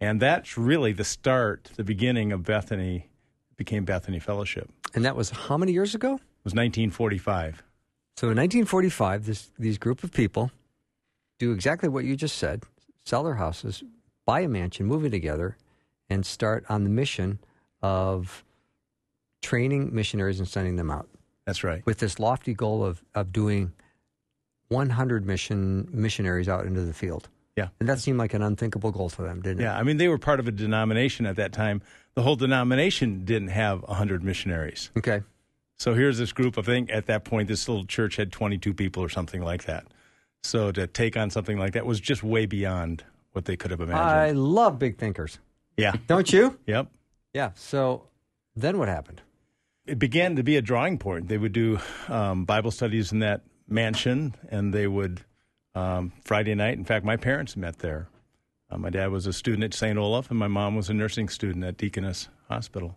[0.00, 3.09] And that's really the start, the beginning of Bethany
[3.60, 4.70] became Bethany Fellowship.
[4.94, 6.14] And that was how many years ago?
[6.14, 7.62] It was 1945.
[8.16, 10.50] So in 1945, this these group of people
[11.38, 12.62] do exactly what you just said:
[13.04, 13.84] sell their houses,
[14.24, 15.58] buy a mansion, move in together,
[16.08, 17.38] and start on the mission
[17.82, 18.44] of
[19.42, 21.10] training missionaries and sending them out.
[21.44, 21.84] That's right.
[21.84, 23.74] With this lofty goal of, of doing
[24.68, 27.28] 100 mission missionaries out into the field.
[27.56, 27.68] Yeah.
[27.80, 29.64] And that seemed like an unthinkable goal for them, didn't it?
[29.64, 29.76] Yeah.
[29.76, 31.82] I mean, they were part of a denomination at that time.
[32.14, 34.90] The whole denomination didn't have 100 missionaries.
[34.96, 35.22] Okay.
[35.76, 36.58] So here's this group.
[36.58, 39.86] I think at that point, this little church had 22 people or something like that.
[40.42, 43.80] So to take on something like that was just way beyond what they could have
[43.80, 44.00] imagined.
[44.02, 45.38] I love big thinkers.
[45.76, 45.92] Yeah.
[46.06, 46.58] Don't you?
[46.66, 46.88] Yep.
[47.32, 47.50] Yeah.
[47.54, 48.04] So
[48.56, 49.22] then what happened?
[49.86, 51.28] It began to be a drawing point.
[51.28, 55.24] They would do um, Bible studies in that mansion, and they would
[55.74, 56.78] um, Friday night.
[56.78, 58.08] In fact, my parents met there.
[58.70, 59.98] Uh, my dad was a student at St.
[59.98, 62.96] Olaf, and my mom was a nursing student at Deaconess Hospital.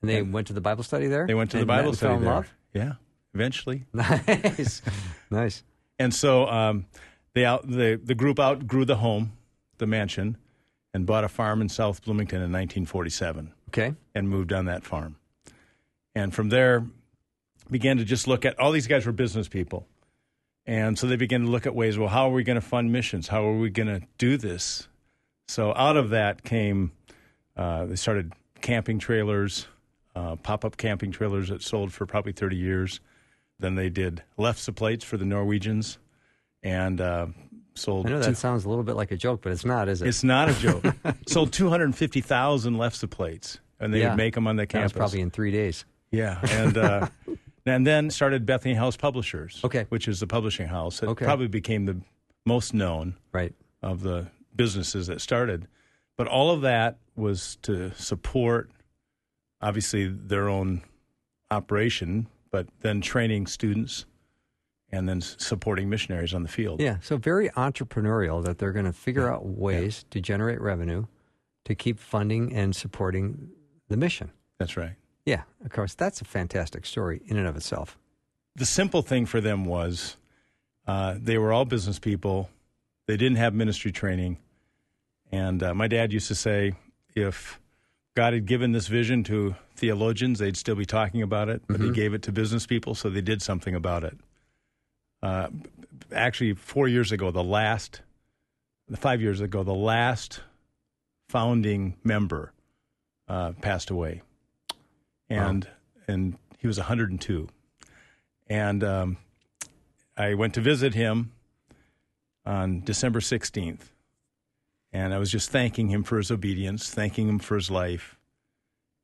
[0.00, 1.26] And they and went to the Bible study there.
[1.26, 2.34] They went to the Bible study there.
[2.34, 2.54] Love?
[2.72, 2.92] Yeah,
[3.34, 3.86] eventually.
[3.94, 4.82] Nice,
[5.30, 5.62] nice.
[5.98, 6.86] And so um,
[7.34, 9.32] they out the the group outgrew the home
[9.78, 10.36] the mansion
[10.94, 13.52] and bought a farm in South Bloomington in 1947.
[13.68, 13.94] Okay.
[14.14, 15.16] And moved on that farm.
[16.14, 16.86] And from there,
[17.70, 19.86] began to just look at all these guys were business people.
[20.66, 22.92] And so they began to look at ways, well, how are we going to fund
[22.92, 23.28] missions?
[23.28, 24.88] How are we going to do this?
[25.48, 26.90] So out of that came,
[27.56, 29.68] uh, they started camping trailers,
[30.16, 33.00] uh, pop up camping trailers that sold for probably 30 years.
[33.60, 35.98] Then they did lefse plates for the Norwegians
[36.64, 37.28] and uh,
[37.74, 38.06] sold.
[38.06, 40.02] I know that two, sounds a little bit like a joke, but it's not, is
[40.02, 40.08] it?
[40.08, 40.84] It's not a joke.
[41.28, 44.92] sold 250,000 lefse plates, and they yeah, would make them on the campus.
[44.92, 45.84] probably in three days.
[46.10, 47.08] Yeah, and uh,
[47.66, 49.60] and then started Bethany House Publishers.
[49.64, 51.02] Okay, which is the publishing house.
[51.02, 51.24] It okay.
[51.24, 52.00] probably became the
[52.44, 55.68] most known right of the businesses that started.
[56.16, 58.70] But all of that was to support,
[59.60, 60.82] obviously, their own
[61.50, 64.06] operation, but then training students
[64.90, 66.80] and then supporting missionaries on the field.
[66.80, 69.34] Yeah, so very entrepreneurial that they're going to figure yeah.
[69.34, 70.12] out ways yeah.
[70.12, 71.06] to generate revenue
[71.64, 73.50] to keep funding and supporting
[73.88, 74.30] the mission.
[74.58, 74.94] That's right.
[75.26, 75.94] Yeah, of course.
[75.94, 77.98] That's a fantastic story in and of itself.
[78.54, 80.16] The simple thing for them was
[80.86, 82.48] uh, they were all business people,
[83.06, 84.38] they didn't have ministry training.
[85.30, 86.72] And uh, my dad used to say
[87.14, 87.60] if
[88.14, 91.86] God had given this vision to theologians, they'd still be talking about it, but mm-hmm.
[91.86, 94.16] He gave it to business people, so they did something about it
[95.22, 95.48] uh,
[96.12, 98.02] actually four years ago, the last,
[98.96, 100.40] five years ago, the last
[101.28, 102.52] founding member
[103.28, 104.22] uh, passed away,
[105.28, 105.70] and wow.
[106.08, 107.48] and he was 102,
[108.48, 109.16] and um,
[110.16, 111.32] I went to visit him
[112.44, 113.90] on December 16th,
[114.92, 118.16] and I was just thanking him for his obedience, thanking him for his life,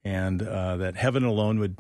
[0.04, 1.76] and uh, that heaven alone would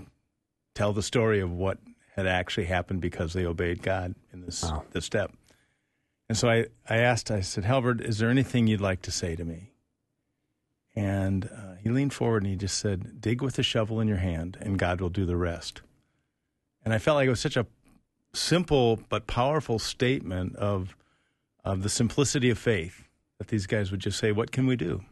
[0.74, 1.78] tell the story of what
[2.16, 4.84] had actually happened because they obeyed God in this wow.
[4.92, 5.32] this step.
[6.28, 9.36] And so I, I asked, I said, Halbert, is there anything you'd like to say
[9.36, 9.71] to me?
[10.94, 14.18] And uh, he leaned forward and he just said, Dig with the shovel in your
[14.18, 15.80] hand, and God will do the rest.
[16.84, 17.66] And I felt like it was such a
[18.34, 20.96] simple but powerful statement of,
[21.64, 25.02] of the simplicity of faith that these guys would just say, What can we do?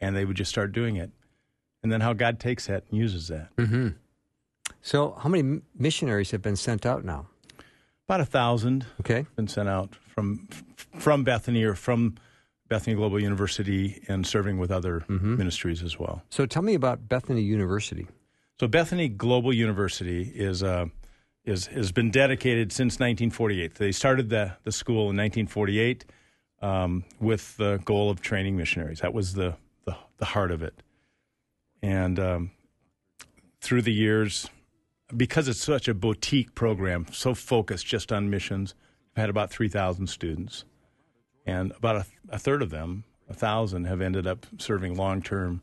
[0.00, 1.10] And they would just start doing it.
[1.82, 3.54] And then how God takes that and uses that.
[3.56, 3.88] Mm-hmm.
[4.82, 7.26] So, how many missionaries have been sent out now?
[8.06, 8.86] About a thousand.
[9.00, 10.48] Okay, been sent out from
[10.98, 12.16] from Bethany or from
[12.68, 15.36] Bethany Global University and serving with other mm-hmm.
[15.36, 16.22] ministries as well.
[16.30, 18.06] So, tell me about Bethany University.
[18.60, 20.86] So, Bethany Global University is uh,
[21.44, 23.74] is has been dedicated since 1948.
[23.76, 26.04] They started the the school in 1948
[26.60, 29.00] um, with the goal of training missionaries.
[29.00, 30.82] That was the the, the heart of it.
[31.82, 32.50] And um,
[33.60, 34.48] through the years,
[35.16, 38.74] because it's such a boutique program, so focused just on missions,
[39.16, 40.64] I've had about 3,000 students.
[41.48, 45.62] And about a, a third of them, a thousand, have ended up serving long term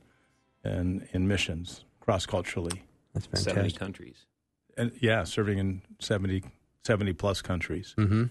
[0.64, 2.84] in, in missions cross culturally.
[3.14, 3.80] That's 70 fantastic.
[3.80, 4.26] countries.
[4.78, 6.44] And yeah, serving in 70,
[6.84, 7.94] 70 plus countries.
[7.98, 8.26] hmm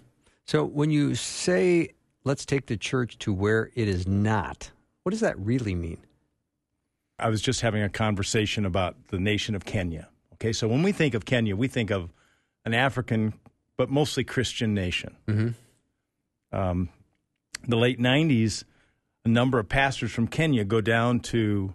[0.46, 1.90] So when you say,
[2.24, 4.70] let's take the church to where it is not,
[5.02, 5.98] what does that really mean?
[7.18, 10.08] I was just having a conversation about the nation of Kenya.
[10.34, 12.12] Okay, so when we think of Kenya, we think of
[12.64, 13.34] an African,
[13.76, 15.16] but mostly Christian nation.
[15.28, 16.56] Mm-hmm.
[16.56, 16.88] Um,
[17.66, 18.64] the late 90s,
[19.24, 21.74] a number of pastors from Kenya go down to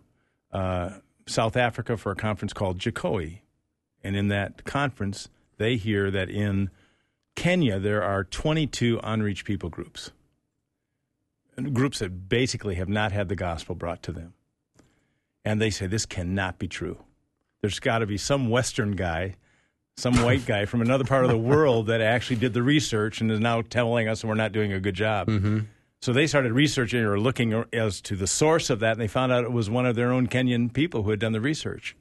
[0.52, 0.92] uh,
[1.28, 3.40] South Africa for a conference called GCOWE.
[4.04, 6.70] And in that conference, they hear that in
[7.36, 10.12] Kenya, there are 22 unreached people groups,
[11.74, 14.34] groups that basically have not had the gospel brought to them.
[15.46, 17.04] And they say, this cannot be true.
[17.62, 19.36] There's got to be some Western guy,
[19.98, 23.32] some white guy from another part of the world that actually did the research and
[23.32, 25.28] is now telling us we're not doing a good job.
[25.28, 25.60] Mm-hmm.
[26.02, 29.32] So they started researching or looking as to the source of that, and they found
[29.32, 31.96] out it was one of their own Kenyan people who had done the research,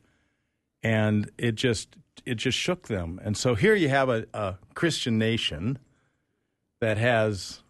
[0.82, 3.20] and it just it just shook them.
[3.24, 5.78] And so here you have a, a Christian nation
[6.80, 7.62] that has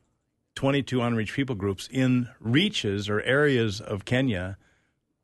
[0.54, 4.58] 22 unreached people groups in reaches or areas of Kenya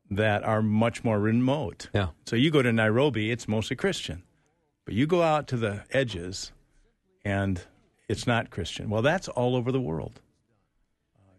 [0.09, 1.89] that are much more remote.
[1.93, 2.09] Yeah.
[2.25, 4.23] So you go to Nairobi, it's mostly Christian,
[4.85, 6.51] but you go out to the edges,
[7.23, 7.61] and
[8.07, 8.89] it's not Christian.
[8.89, 10.21] Well, that's all over the world.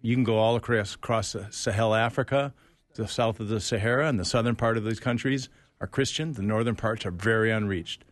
[0.06, 2.54] You can go all across, across Sahel Africa,
[2.94, 5.48] the south of the Sahara, and the southern part of these countries
[5.80, 6.32] are Christian.
[6.32, 8.04] The northern parts are very unreached.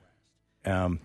[0.65, 0.99] Um,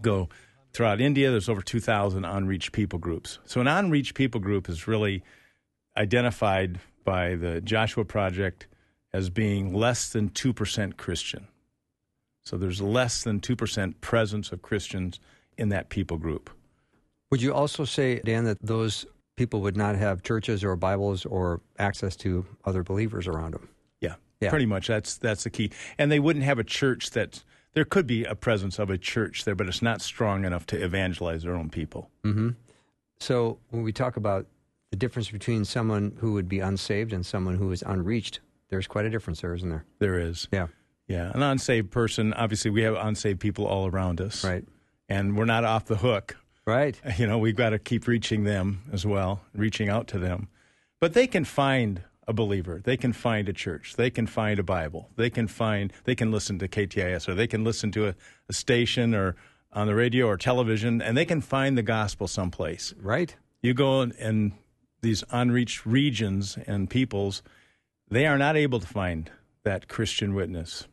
[0.00, 0.28] go
[0.72, 3.40] throughout India, there's over 2,000 unreached people groups.
[3.44, 5.24] So an unreached people group is really
[5.96, 8.68] identified by the Joshua Project
[9.12, 11.48] as being less than 2% Christian.
[12.44, 15.18] So there's less than 2% presence of Christians
[15.58, 16.50] in that people group.
[17.32, 21.60] Would you also say, Dan, that those people would not have churches or Bibles or
[21.78, 23.68] access to other believers around them?
[24.00, 24.50] Yeah, Yeah.
[24.50, 24.86] pretty much.
[24.88, 25.70] That's that's the key.
[25.98, 27.42] And they wouldn't have a church that
[27.74, 30.82] there could be a presence of a church there, but it's not strong enough to
[30.82, 32.10] evangelize their own people.
[32.24, 32.50] Mm-hmm.
[33.20, 34.46] So when we talk about
[34.90, 38.40] the difference between someone who would be unsaved and someone who is unreached,
[38.70, 39.84] there's quite a difference there, isn't there?
[40.00, 40.66] There is, Yeah.
[41.06, 42.32] yeah, an unsaved person.
[42.34, 44.64] Obviously, we have unsaved people all around us, Right.
[45.08, 46.36] And we're not off the hook.
[46.66, 47.00] Right.
[47.18, 50.48] You know, we've got to keep reaching them as well, reaching out to them.
[51.00, 52.80] But they can find a believer.
[52.82, 53.96] They can find a church.
[53.96, 55.10] They can find a Bible.
[55.16, 55.92] They can find.
[56.04, 58.14] They can listen to KTIS or they can listen to a,
[58.48, 59.36] a station or
[59.72, 62.92] on the radio or television, and they can find the gospel someplace.
[63.00, 63.34] Right.
[63.62, 64.52] You go in, in
[65.00, 67.42] these unreached regions and peoples,
[68.10, 69.30] they are not able to find
[69.62, 70.88] that Christian witness.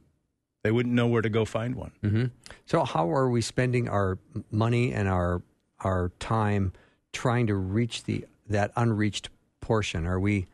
[0.64, 1.92] They wouldn't know where to go find one.
[2.04, 2.26] Mm-hmm.
[2.66, 4.20] So how are we spending our
[4.52, 5.42] money and our
[5.82, 6.74] our time
[7.14, 9.30] trying to reach the that unreached
[9.62, 10.06] portion?
[10.06, 10.48] Are we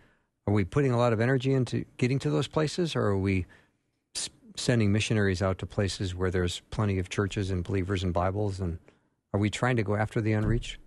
[0.48, 3.46] are we putting a lot of energy into getting to those places, or are we
[4.16, 8.60] s- sending missionaries out to places where there's plenty of churches and believers and Bibles?
[8.60, 8.80] And
[9.34, 10.78] are we trying to go after the unreached?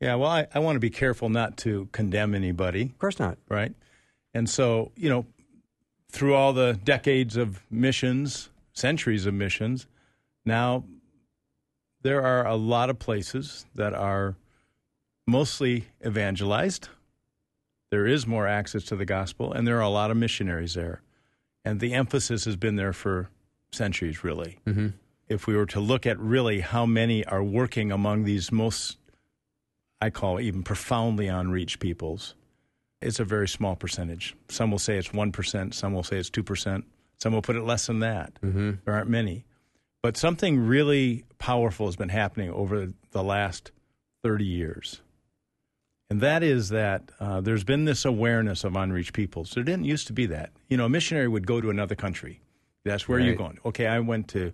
[0.00, 2.82] Yeah, well, I, I want to be careful not to condemn anybody.
[2.82, 3.38] Of course not.
[3.48, 3.74] right?
[4.32, 5.26] And so, you know,
[6.10, 9.86] through all the decades of missions, centuries of missions,
[10.44, 10.84] now
[12.02, 14.36] there are a lot of places that are
[15.26, 16.88] mostly evangelized.
[17.90, 21.02] There is more access to the gospel, and there are a lot of missionaries there.
[21.64, 23.30] And the emphasis has been there for
[23.72, 24.58] centuries, really.
[24.66, 24.88] Mm-hmm.
[25.28, 28.98] If we were to look at really how many are working among these most,
[30.00, 32.34] I call even profoundly unreached peoples,
[33.00, 34.36] it's a very small percentage.
[34.48, 36.82] Some will say it's 1%, some will say it's 2%,
[37.18, 38.34] some will put it less than that.
[38.42, 38.72] Mm-hmm.
[38.84, 39.44] There aren't many.
[40.02, 43.70] But something really powerful has been happening over the last
[44.22, 45.02] 30 years.
[46.08, 49.52] And that is that uh, there's been this awareness of unreached peoples.
[49.52, 50.50] There didn't used to be that.
[50.68, 52.40] You know, a missionary would go to another country.
[52.84, 53.58] That's where you're going.
[53.64, 54.52] Okay, I went to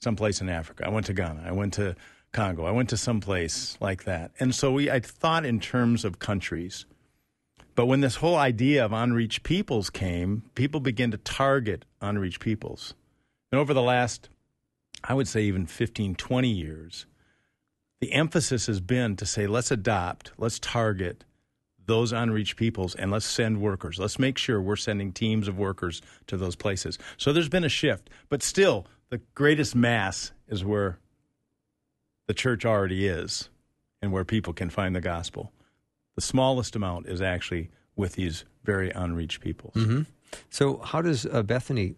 [0.00, 0.84] someplace in Africa.
[0.84, 1.44] I went to Ghana.
[1.46, 1.94] I went to
[2.32, 2.66] Congo.
[2.66, 4.32] I went to someplace like that.
[4.38, 6.84] And so we, I thought in terms of countries.
[7.74, 12.94] But when this whole idea of unreached peoples came, people began to target unreached peoples.
[13.52, 14.28] And over the last,
[15.04, 17.06] I would say even 15, 20 years,
[18.00, 21.24] the emphasis has been to say, let's adopt, let's target
[21.86, 23.98] those unreached peoples and let's send workers.
[23.98, 26.98] Let's make sure we're sending teams of workers to those places.
[27.16, 30.98] So there's been a shift, but still, the greatest mass is where
[32.26, 33.48] the church already is
[34.02, 35.50] and where people can find the gospel.
[36.14, 39.74] The smallest amount is actually with these very unreached peoples.
[39.74, 40.02] Mm-hmm.
[40.50, 41.94] So how does uh, Bethany,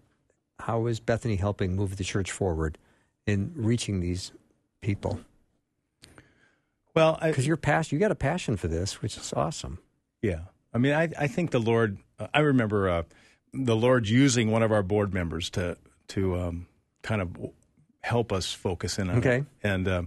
[0.60, 2.78] how is Bethany helping move the church forward
[3.26, 4.32] in reaching these
[4.80, 5.20] people?
[6.94, 9.78] Well, because you're passion, you got a passion for this, which is awesome.
[10.22, 10.40] Yeah,
[10.74, 11.98] I mean, I I think the Lord.
[12.18, 13.02] Uh, I remember uh,
[13.52, 15.76] the Lord using one of our board members to
[16.08, 16.66] to um,
[17.02, 17.36] kind of
[18.02, 19.38] help us focus in on okay.
[19.38, 19.44] it.
[19.62, 20.02] And uh,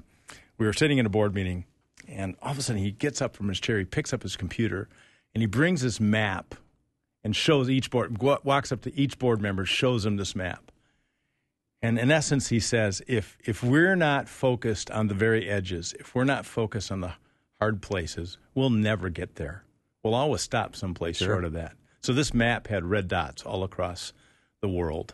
[0.57, 1.65] we were sitting in a board meeting,
[2.07, 4.35] and all of a sudden he gets up from his chair, he picks up his
[4.35, 4.89] computer,
[5.33, 6.55] and he brings this map
[7.23, 10.71] and shows each board, walks up to each board member, shows them this map.
[11.83, 16.15] And in essence, he says, if if we're not focused on the very edges, if
[16.15, 17.13] we're not focused on the
[17.59, 19.65] hard places, we'll never get there.
[20.01, 21.27] We'll always stop someplace sure.
[21.27, 21.73] short of that.
[22.01, 24.13] So this map had red dots all across
[24.61, 25.13] the world,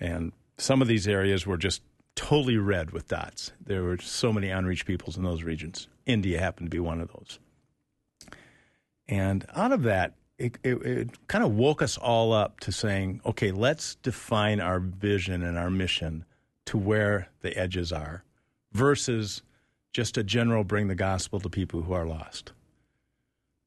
[0.00, 1.82] and some of these areas were just
[2.16, 3.52] totally red with dots.
[3.64, 5.86] There were so many unreached peoples in those regions.
[6.04, 7.38] India happened to be one of those.
[9.06, 13.20] And out of that, it, it, it, kind of woke us all up to saying,
[13.24, 16.24] okay, let's define our vision and our mission
[16.66, 18.22] to where the edges are
[18.72, 19.42] versus
[19.92, 22.52] just a general bring the gospel to people who are lost.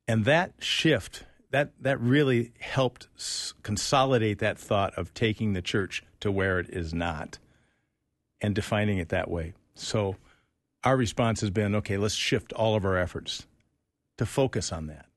[0.07, 6.03] And that shift, that, that really helped s- consolidate that thought of taking the church
[6.19, 7.39] to where it is not
[8.41, 9.53] and defining it that way.
[9.73, 10.17] So
[10.83, 13.47] our response has been, okay, let's shift all of our efforts
[14.17, 15.08] to focus on that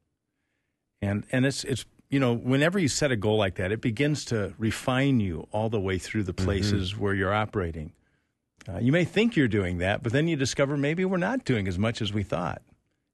[1.03, 4.24] and and it's it's you know whenever you set a goal like that, it begins
[4.26, 7.03] to refine you all the way through the places mm-hmm.
[7.03, 7.92] where you're operating.
[8.68, 11.66] Uh, you may think you're doing that, but then you discover maybe we're not doing
[11.66, 12.62] as much as we thought.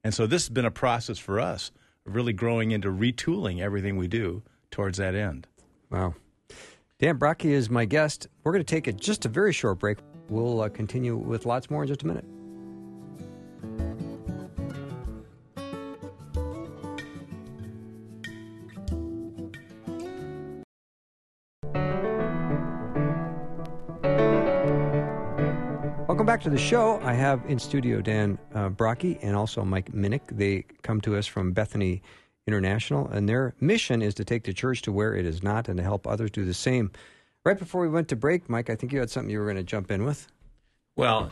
[0.03, 1.71] And so this has been a process for us
[2.05, 5.47] of really growing into retooling everything we do towards that end.
[5.89, 6.13] Wow.
[6.99, 8.27] Dan Brokke is my guest.
[8.43, 9.97] We're going to take a, just a very short break.
[10.29, 12.25] We'll uh, continue with lots more in just a minute.
[26.39, 27.01] Back to the show.
[27.03, 30.21] I have in studio Dan uh, Brokke and also Mike Minnick.
[30.31, 32.01] They come to us from Bethany
[32.47, 35.75] International, and their mission is to take the church to where it is not and
[35.75, 36.91] to help others do the same.
[37.43, 39.57] Right before we went to break, Mike, I think you had something you were going
[39.57, 40.31] to jump in with.
[40.95, 41.29] Well,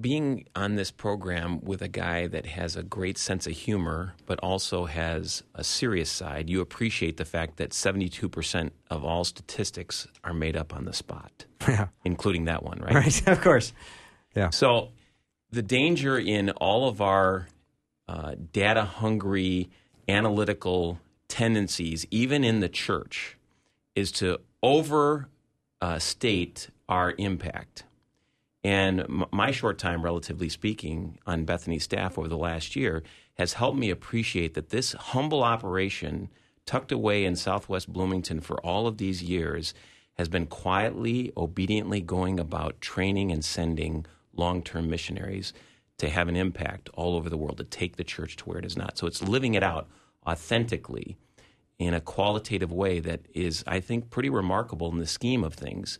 [0.00, 4.40] being on this program with a guy that has a great sense of humor, but
[4.40, 10.34] also has a serious side, you appreciate the fact that 72% of all statistics are
[10.34, 11.86] made up on the spot, yeah.
[12.04, 12.92] including that one, right?
[12.96, 13.72] Right, of course.
[14.36, 14.50] Yeah.
[14.50, 14.90] So
[15.50, 17.48] the danger in all of our
[18.06, 19.70] uh, data hungry
[20.08, 23.36] analytical tendencies, even in the church,
[23.94, 25.28] is to overstate
[26.68, 27.84] uh, our impact.
[28.62, 33.02] And m- my short time, relatively speaking, on Bethany's staff over the last year
[33.34, 36.28] has helped me appreciate that this humble operation,
[36.64, 39.74] tucked away in southwest Bloomington for all of these years,
[40.14, 44.06] has been quietly, obediently going about training and sending
[44.36, 45.52] long term missionaries
[45.98, 48.64] to have an impact all over the world, to take the church to where it
[48.64, 48.98] is not.
[48.98, 49.88] So it's living it out
[50.26, 51.16] authentically
[51.78, 55.98] in a qualitative way that is, I think, pretty remarkable in the scheme of things.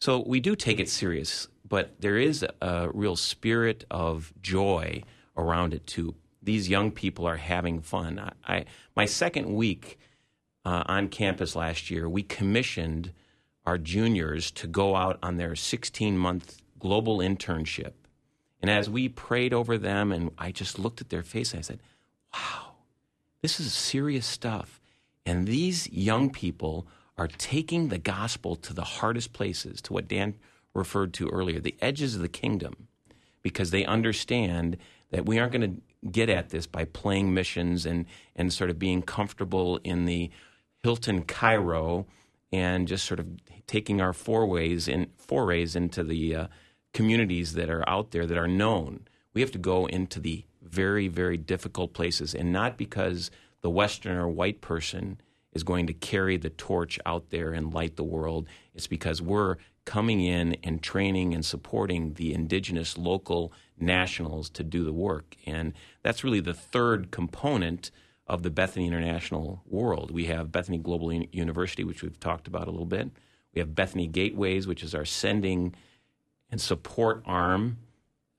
[0.00, 5.02] So we do take it serious, but there is a real spirit of joy
[5.36, 6.14] around it too.
[6.42, 8.18] These young people are having fun.
[8.18, 8.64] I, I
[8.94, 9.98] my second week
[10.64, 13.12] uh, on campus last year, we commissioned
[13.64, 17.94] our juniors to go out on their 16 month global internship.
[18.62, 21.80] And as we prayed over them, and I just looked at their face, I said,
[22.32, 22.74] wow,
[23.42, 24.80] this is serious stuff.
[25.24, 26.86] And these young people
[27.18, 30.34] are taking the gospel to the hardest places, to what Dan
[30.74, 32.86] referred to earlier, the edges of the kingdom,
[33.42, 34.76] because they understand
[35.10, 38.06] that we aren't going to get at this by playing missions and,
[38.36, 40.30] and sort of being comfortable in the
[40.84, 42.06] Hilton Cairo
[42.52, 43.26] and just sort of
[43.66, 46.46] taking our forays in forays into the uh,
[46.96, 49.06] communities that are out there that are known.
[49.34, 53.30] We have to go into the very, very difficult places, and not because
[53.60, 55.20] the Western or white person
[55.52, 58.48] is going to carry the torch out there and light the world.
[58.74, 64.82] It's because we're coming in and training and supporting the indigenous local nationals to do
[64.82, 65.36] the work.
[65.44, 67.90] And that's really the third component
[68.26, 70.10] of the Bethany International world.
[70.10, 73.10] We have Bethany Global University, which we've talked about a little bit.
[73.52, 75.74] We have Bethany Gateways, which is our sending
[76.50, 77.78] and support arm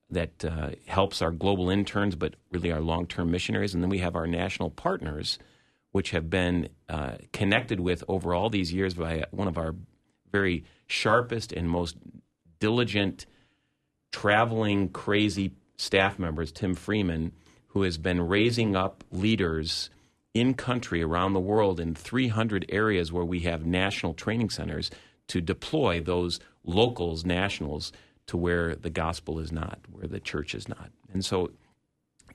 [0.09, 3.73] that uh, helps our global interns, but really our long term missionaries.
[3.73, 5.37] And then we have our national partners,
[5.91, 9.75] which have been uh, connected with over all these years by one of our
[10.31, 11.97] very sharpest and most
[12.59, 13.25] diligent,
[14.11, 17.33] traveling, crazy staff members, Tim Freeman,
[17.67, 19.89] who has been raising up leaders
[20.33, 24.89] in country around the world in 300 areas where we have national training centers
[25.27, 27.91] to deploy those locals, nationals,
[28.27, 30.91] to where the gospel is not, where the church is not.
[31.11, 31.51] And so,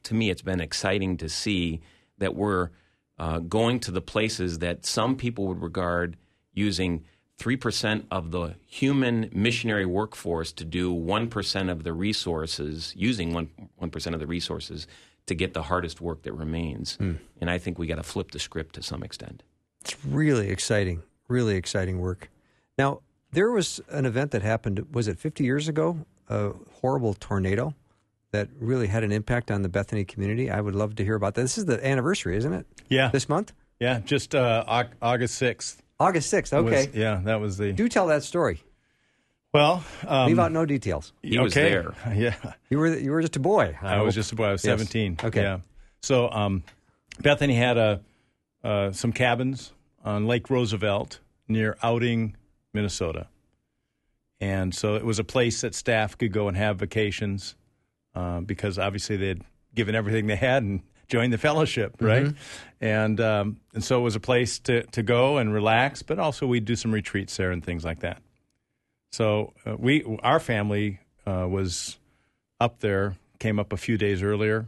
[0.02, 1.80] to me, it's been exciting to see
[2.18, 2.70] that we're
[3.18, 6.16] uh, going to the places that some people would regard
[6.54, 7.04] using
[7.38, 13.48] 3% of the human missionary workforce to do 1% of the resources, using 1,
[13.80, 14.86] 1% of the resources
[15.26, 16.96] to get the hardest work that remains.
[16.96, 17.14] Hmm.
[17.40, 19.42] And I think we got to flip the script to some extent.
[19.82, 22.30] It's really exciting, really exciting work.
[22.78, 23.00] Now,
[23.32, 25.98] there was an event that happened, was it 50 years ago?
[26.28, 27.74] A horrible tornado
[28.30, 30.50] that really had an impact on the Bethany community.
[30.50, 31.42] I would love to hear about that.
[31.42, 32.66] This is the anniversary, isn't it?
[32.88, 33.08] Yeah.
[33.10, 33.52] This month?
[33.80, 34.64] Yeah, just uh,
[35.02, 35.78] August 6th.
[35.98, 36.52] August 6th.
[36.52, 36.86] Okay.
[36.86, 37.72] was- yeah, that was the.
[37.72, 38.62] Do tell that story.
[39.52, 41.12] Well, um, Leave out no details.
[41.22, 41.92] He was there.
[42.14, 42.34] Yeah.
[42.70, 43.76] You were you were just a boy.
[43.82, 44.46] I, was just a boy.
[44.46, 44.78] I was Yes.
[44.78, 45.18] 17.
[45.24, 45.42] Okay.
[45.42, 45.58] Yeah.
[46.00, 46.62] So um,
[47.20, 48.00] Bethany had a
[48.64, 49.72] uh, some cabins
[50.04, 52.34] on Lake Roosevelt near Outing,
[52.74, 53.28] Minnesota,
[54.40, 57.54] and so it was a place that staff could go and have vacations
[58.14, 59.42] uh, because obviously they'd
[59.74, 62.26] given everything they had and joined the fellowship, right?
[62.80, 66.46] And um, and so it was a place to to go and relax, but also
[66.46, 68.22] we'd do some retreats there and things like that.
[69.12, 71.98] So uh, we, our family uh, was
[72.58, 74.66] up there, came up a few days earlier,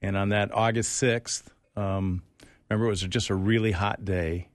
[0.00, 2.22] and on that August sixth, um,
[2.70, 4.48] remember it was just a really hot day,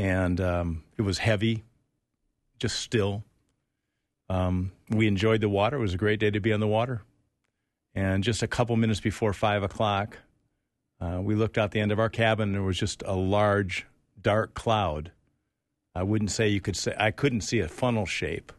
[0.00, 1.62] and um, it was heavy,
[2.58, 3.22] just still.
[4.30, 5.76] Um, we enjoyed the water.
[5.76, 7.02] It was a great day to be on the water.
[7.94, 10.16] And just a couple minutes before five o'clock,
[11.02, 12.48] uh, we looked out the end of our cabin.
[12.48, 13.86] And there was just a large,
[14.18, 15.12] dark cloud.
[15.94, 18.52] I wouldn't say you could say I couldn't see a funnel shape.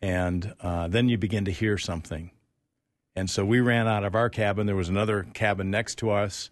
[0.00, 2.30] And uh, then you begin to hear something.
[3.14, 4.66] And so we ran out of our cabin.
[4.66, 6.48] There was another cabin next to us.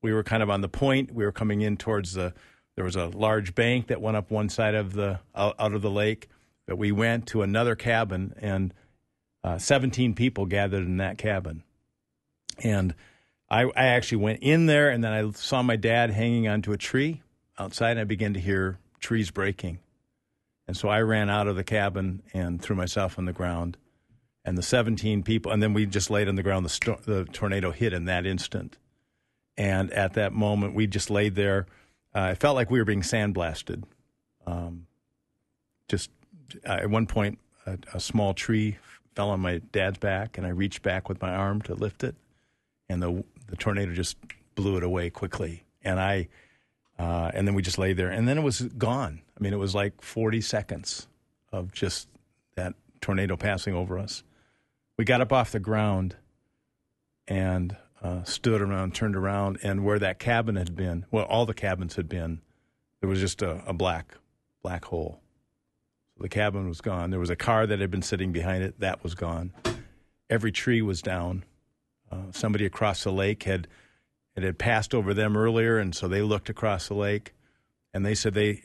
[0.00, 1.12] We were kind of on the point.
[1.12, 2.32] We were coming in towards the.
[2.76, 5.90] There was a large bank that went up one side of the out, of the
[5.90, 6.28] lake.
[6.66, 8.74] But we went to another cabin, and
[9.42, 11.62] uh, 17 people gathered in that cabin.
[12.62, 12.94] And
[13.48, 16.76] I, I actually went in there, and then I saw my dad hanging onto a
[16.76, 17.22] tree
[17.58, 19.78] outside, and I began to hear trees breaking.
[20.66, 23.76] And so I ran out of the cabin and threw myself on the ground.
[24.44, 26.64] And the 17 people, and then we just laid on the ground.
[26.64, 28.78] The, sto- the tornado hit in that instant.
[29.56, 31.66] And at that moment, we just laid there.
[32.16, 33.82] Uh, felt like we were being sandblasted.
[34.46, 34.86] Um,
[35.86, 36.08] just
[36.66, 38.78] uh, at one point, a, a small tree
[39.14, 42.14] fell on my dad's back, and I reached back with my arm to lift it,
[42.88, 44.16] and the the tornado just
[44.54, 45.64] blew it away quickly.
[45.84, 46.28] And I,
[46.98, 49.20] uh, and then we just lay there, and then it was gone.
[49.38, 51.08] I mean, it was like 40 seconds
[51.52, 52.08] of just
[52.54, 54.22] that tornado passing over us.
[54.96, 56.16] We got up off the ground
[57.28, 61.54] and uh, stood around, turned around, and where that cabin had been, well, all the
[61.54, 62.40] cabins had been,
[63.00, 64.16] there was just a, a black,
[64.62, 65.20] black hole.
[66.16, 67.10] So the cabin was gone.
[67.10, 69.52] There was a car that had been sitting behind it, that was gone.
[70.28, 71.44] Every tree was down.
[72.10, 73.68] Uh, somebody across the lake had
[74.36, 77.32] it had passed over them earlier, and so they looked across the lake,
[77.94, 78.62] and they said they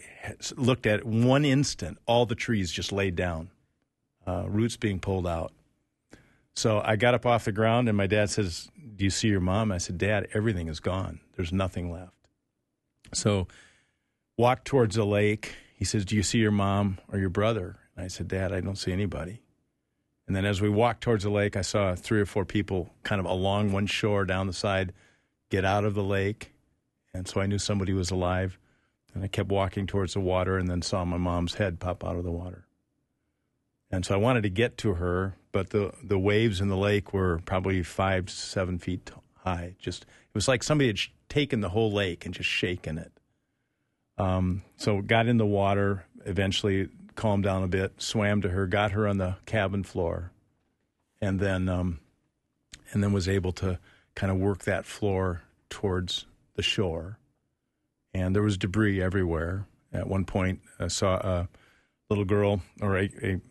[0.57, 3.49] looked at one instant, all the trees just laid down,
[4.27, 5.53] uh, roots being pulled out.
[6.55, 9.39] So I got up off the ground, and my dad says, "Do you see your
[9.39, 11.21] mom?" I said, "Dad, everything is gone.
[11.35, 12.13] There's nothing left."
[13.13, 13.47] So
[14.37, 15.55] walked towards the lake.
[15.73, 18.59] He says, "Do you see your mom or your brother?" And I said, "Dad, I
[18.61, 19.41] don't see anybody."
[20.27, 23.19] And then as we walked towards the lake, I saw three or four people kind
[23.19, 24.93] of along one shore down the side
[25.49, 26.53] get out of the lake.
[27.13, 28.57] And so I knew somebody was alive.
[29.13, 32.15] And I kept walking towards the water and then saw my mom's head pop out
[32.15, 32.65] of the water.
[33.91, 37.13] And so I wanted to get to her, but the, the waves in the lake
[37.13, 39.11] were probably five, seven feet
[39.43, 39.75] high.
[39.79, 43.11] Just it was like somebody had sh- taken the whole lake and just shaken it.
[44.17, 48.91] Um, so got in the water, eventually calmed down a bit, swam to her, got
[48.91, 50.31] her on the cabin floor,
[51.19, 51.99] and then um,
[52.91, 53.79] and then was able to
[54.15, 56.25] kind of work that floor towards
[56.55, 57.17] the shore.
[58.13, 59.65] And there was debris everywhere.
[59.93, 61.49] At one point, I saw a
[62.09, 63.41] little girl or a, a,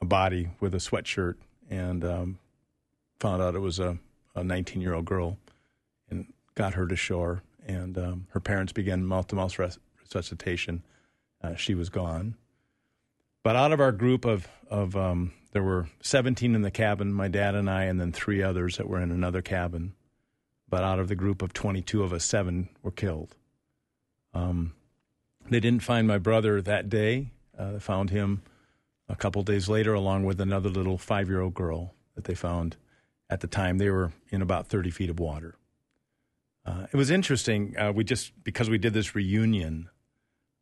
[0.00, 1.36] a body with a sweatshirt,
[1.70, 2.38] and um,
[3.20, 3.98] found out it was a
[4.34, 5.38] 19 year old girl,
[6.10, 7.42] and got her to shore.
[7.66, 10.82] And um, her parents began mouth to mouth resuscitation.
[11.42, 12.36] Uh, she was gone.
[13.42, 17.28] But out of our group of of um, there were 17 in the cabin, my
[17.28, 19.94] dad and I, and then three others that were in another cabin.
[20.68, 23.36] But out of the group of 22 of us, seven were killed.
[24.34, 24.74] Um,
[25.48, 27.30] they didn't find my brother that day.
[27.56, 28.42] Uh, they found him
[29.08, 32.76] a couple days later, along with another little five year old girl that they found
[33.28, 33.78] at the time.
[33.78, 35.56] They were in about 30 feet of water.
[36.64, 37.76] Uh, it was interesting.
[37.78, 39.88] Uh, we just because we did this reunion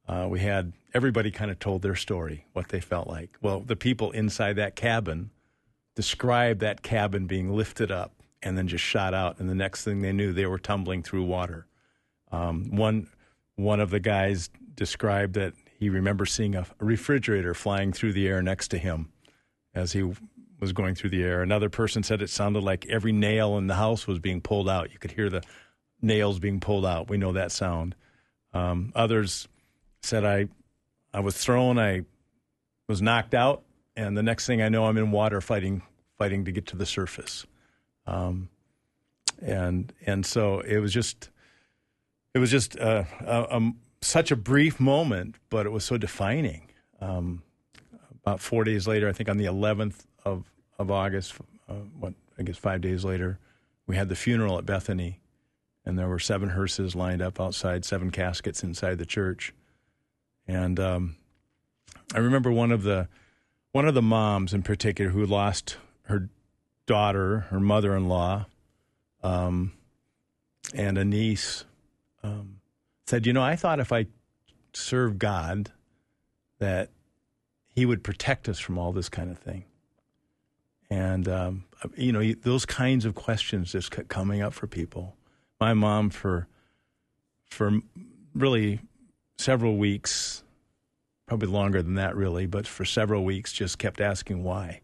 [0.07, 3.37] uh, we had everybody kind of told their story, what they felt like.
[3.41, 5.31] Well, the people inside that cabin
[5.95, 10.03] described that cabin being lifted up and then just shot out, and the next thing
[10.03, 11.67] they knew, they were tumbling through water.
[12.31, 13.09] Um, one
[13.57, 18.41] one of the guys described that he remembers seeing a refrigerator flying through the air
[18.41, 19.11] next to him
[19.75, 20.03] as he
[20.59, 21.43] was going through the air.
[21.43, 24.91] Another person said it sounded like every nail in the house was being pulled out.
[24.93, 25.43] You could hear the
[26.01, 27.11] nails being pulled out.
[27.11, 27.95] We know that sound.
[28.55, 29.47] Um, others
[30.03, 30.49] said I
[31.13, 32.07] I was thrown, I
[32.89, 33.63] was knocked out,
[33.95, 35.83] and the next thing I know, I'm in water fighting
[36.17, 37.45] fighting to get to the surface.
[38.07, 38.49] Um,
[39.43, 41.29] and and so it was just
[42.33, 43.73] it was just uh, a, a,
[44.07, 46.71] such a brief moment, but it was so defining.
[47.01, 47.43] Um,
[48.23, 51.35] about four days later, I think on the 11th of of August,
[51.69, 53.39] uh, what I guess five days later,
[53.87, 55.21] we had the funeral at Bethany,
[55.85, 59.55] and there were seven hearses lined up outside, seven caskets inside the church,
[60.49, 61.17] and um,
[62.15, 63.09] I remember one of the
[63.73, 66.29] one of the moms in particular who lost her
[66.87, 68.47] daughter, her mother-in-law,
[69.23, 69.73] um,
[70.75, 71.65] and a niece,
[72.23, 72.61] um,
[73.07, 74.07] said, "You know, I thought if I
[74.73, 75.73] served God,
[76.59, 76.91] that
[77.75, 79.65] He would protect us from all this kind of thing."
[80.91, 81.65] And um,
[81.97, 85.17] you know, those kinds of questions just kept coming up for people.
[85.61, 86.47] My mom, for
[87.51, 87.81] for
[88.35, 88.81] really
[89.39, 90.43] several weeks,
[91.27, 94.81] probably longer than that, really, but for several weeks, just kept asking why.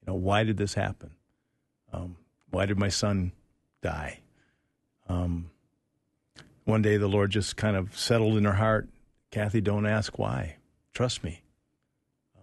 [0.00, 1.10] You know, why did this happen?
[1.92, 2.16] Um,
[2.50, 3.32] why did my son
[3.82, 4.20] die?
[5.08, 5.50] Um,
[6.66, 8.88] one day, the Lord just kind of settled in her heart.
[9.30, 10.56] Kathy, don't ask why.
[10.92, 11.42] Trust me.
[12.36, 12.42] Um,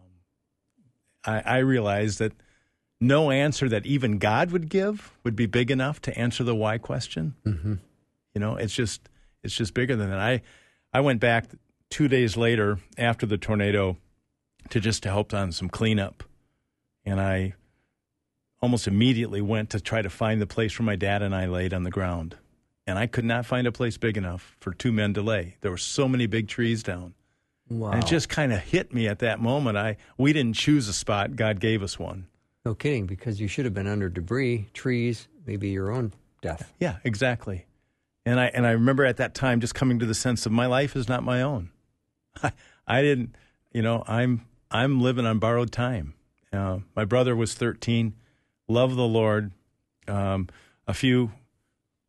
[1.25, 2.31] I, I realized that
[2.99, 6.77] no answer that even God would give would be big enough to answer the why
[6.77, 7.35] question.
[7.45, 7.75] Mm-hmm.
[8.33, 9.09] You know, it's just
[9.43, 10.19] it's just bigger than that.
[10.19, 10.41] I
[10.93, 11.47] I went back
[11.89, 13.97] two days later after the tornado
[14.69, 16.23] to just to help on some cleanup,
[17.05, 17.55] and I
[18.61, 21.73] almost immediately went to try to find the place where my dad and I laid
[21.73, 22.37] on the ground,
[22.85, 25.57] and I could not find a place big enough for two men to lay.
[25.61, 27.13] There were so many big trees down.
[27.69, 27.91] Wow.
[27.91, 29.77] And it just kind of hit me at that moment.
[29.77, 32.27] I we didn't choose a spot; God gave us one.
[32.65, 36.73] No kidding, because you should have been under debris, trees, maybe your own death.
[36.79, 37.65] Yeah, exactly.
[38.25, 40.65] And I and I remember at that time just coming to the sense of my
[40.65, 41.71] life is not my own.
[42.43, 42.51] I,
[42.85, 43.35] I didn't,
[43.71, 46.13] you know, I'm I'm living on borrowed time.
[46.51, 48.13] Uh, my brother was 13,
[48.67, 49.51] loved the Lord.
[50.07, 50.49] Um,
[50.87, 51.31] a few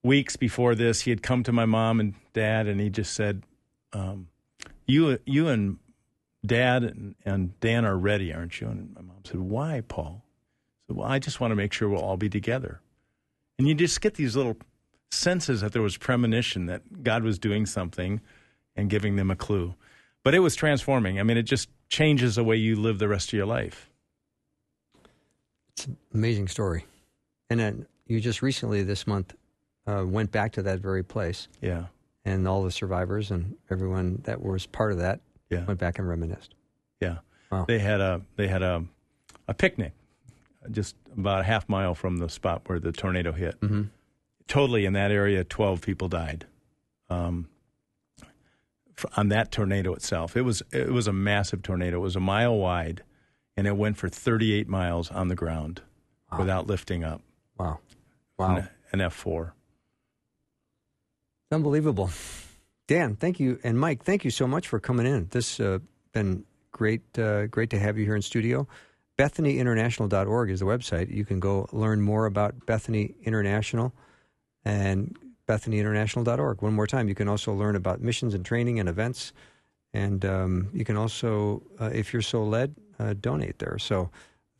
[0.04, 3.42] weeks before this, he had come to my mom and dad, and he just said,
[3.92, 4.28] um,
[4.86, 5.78] "You you and
[6.46, 10.22] Dad and, and Dan are ready, aren't you?" And my mom said, "Why, Paul?"
[10.86, 12.80] said, well, I just want to make sure we'll all be together.
[13.58, 14.56] And you just get these little
[15.10, 18.20] senses that there was premonition that God was doing something
[18.76, 19.74] and giving them a clue.
[20.22, 21.20] But it was transforming.
[21.20, 23.90] I mean, it just changes the way you live the rest of your life.
[25.70, 26.86] It's an amazing story.
[27.50, 29.34] And then you just recently this month
[29.86, 31.48] uh, went back to that very place.
[31.60, 31.86] Yeah.
[32.24, 35.20] And all the survivors and everyone that was part of that
[35.50, 35.64] yeah.
[35.64, 36.54] went back and reminisced.
[37.00, 37.18] Yeah.
[37.50, 37.66] Wow.
[37.68, 38.84] They had a they had a
[39.46, 39.92] a picnic
[40.70, 43.60] just about a half mile from the spot where the tornado hit.
[43.60, 43.82] Mm-hmm.
[44.46, 46.46] Totally in that area, 12 people died
[47.08, 47.48] um,
[49.16, 50.36] on that tornado itself.
[50.36, 51.98] It was, it was a massive tornado.
[51.98, 53.02] It was a mile wide,
[53.56, 55.82] and it went for 38 miles on the ground
[56.30, 56.38] wow.
[56.38, 57.22] without lifting up.
[57.58, 57.78] Wow.
[58.38, 58.56] Wow.
[58.56, 59.52] An, an F4.
[61.54, 62.10] Unbelievable.
[62.88, 63.58] Dan, thank you.
[63.62, 65.28] And Mike, thank you so much for coming in.
[65.30, 65.78] This has uh,
[66.12, 68.66] been great, uh, great to have you here in studio.
[69.16, 71.14] BethanyInternational.org is the website.
[71.14, 73.92] You can go learn more about Bethany International
[74.64, 76.60] and BethanyInternational.org.
[76.60, 79.32] One more time, you can also learn about missions and training and events.
[79.92, 83.78] And um, you can also, uh, if you're so led, uh, donate there.
[83.78, 84.10] So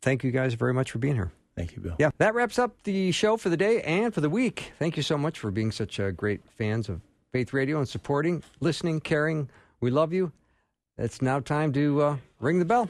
[0.01, 1.31] thank you guys very much for being here.
[1.55, 1.95] Thank you, Bill.
[1.99, 4.73] Yeah, that wraps up the show for the day and for the week.
[4.77, 7.01] Thank you so much for being such uh, great fans of
[7.31, 9.49] Faith Radio and supporting, listening, caring.
[9.79, 10.31] We love you.
[10.97, 12.89] It's now time to uh, ring the bell.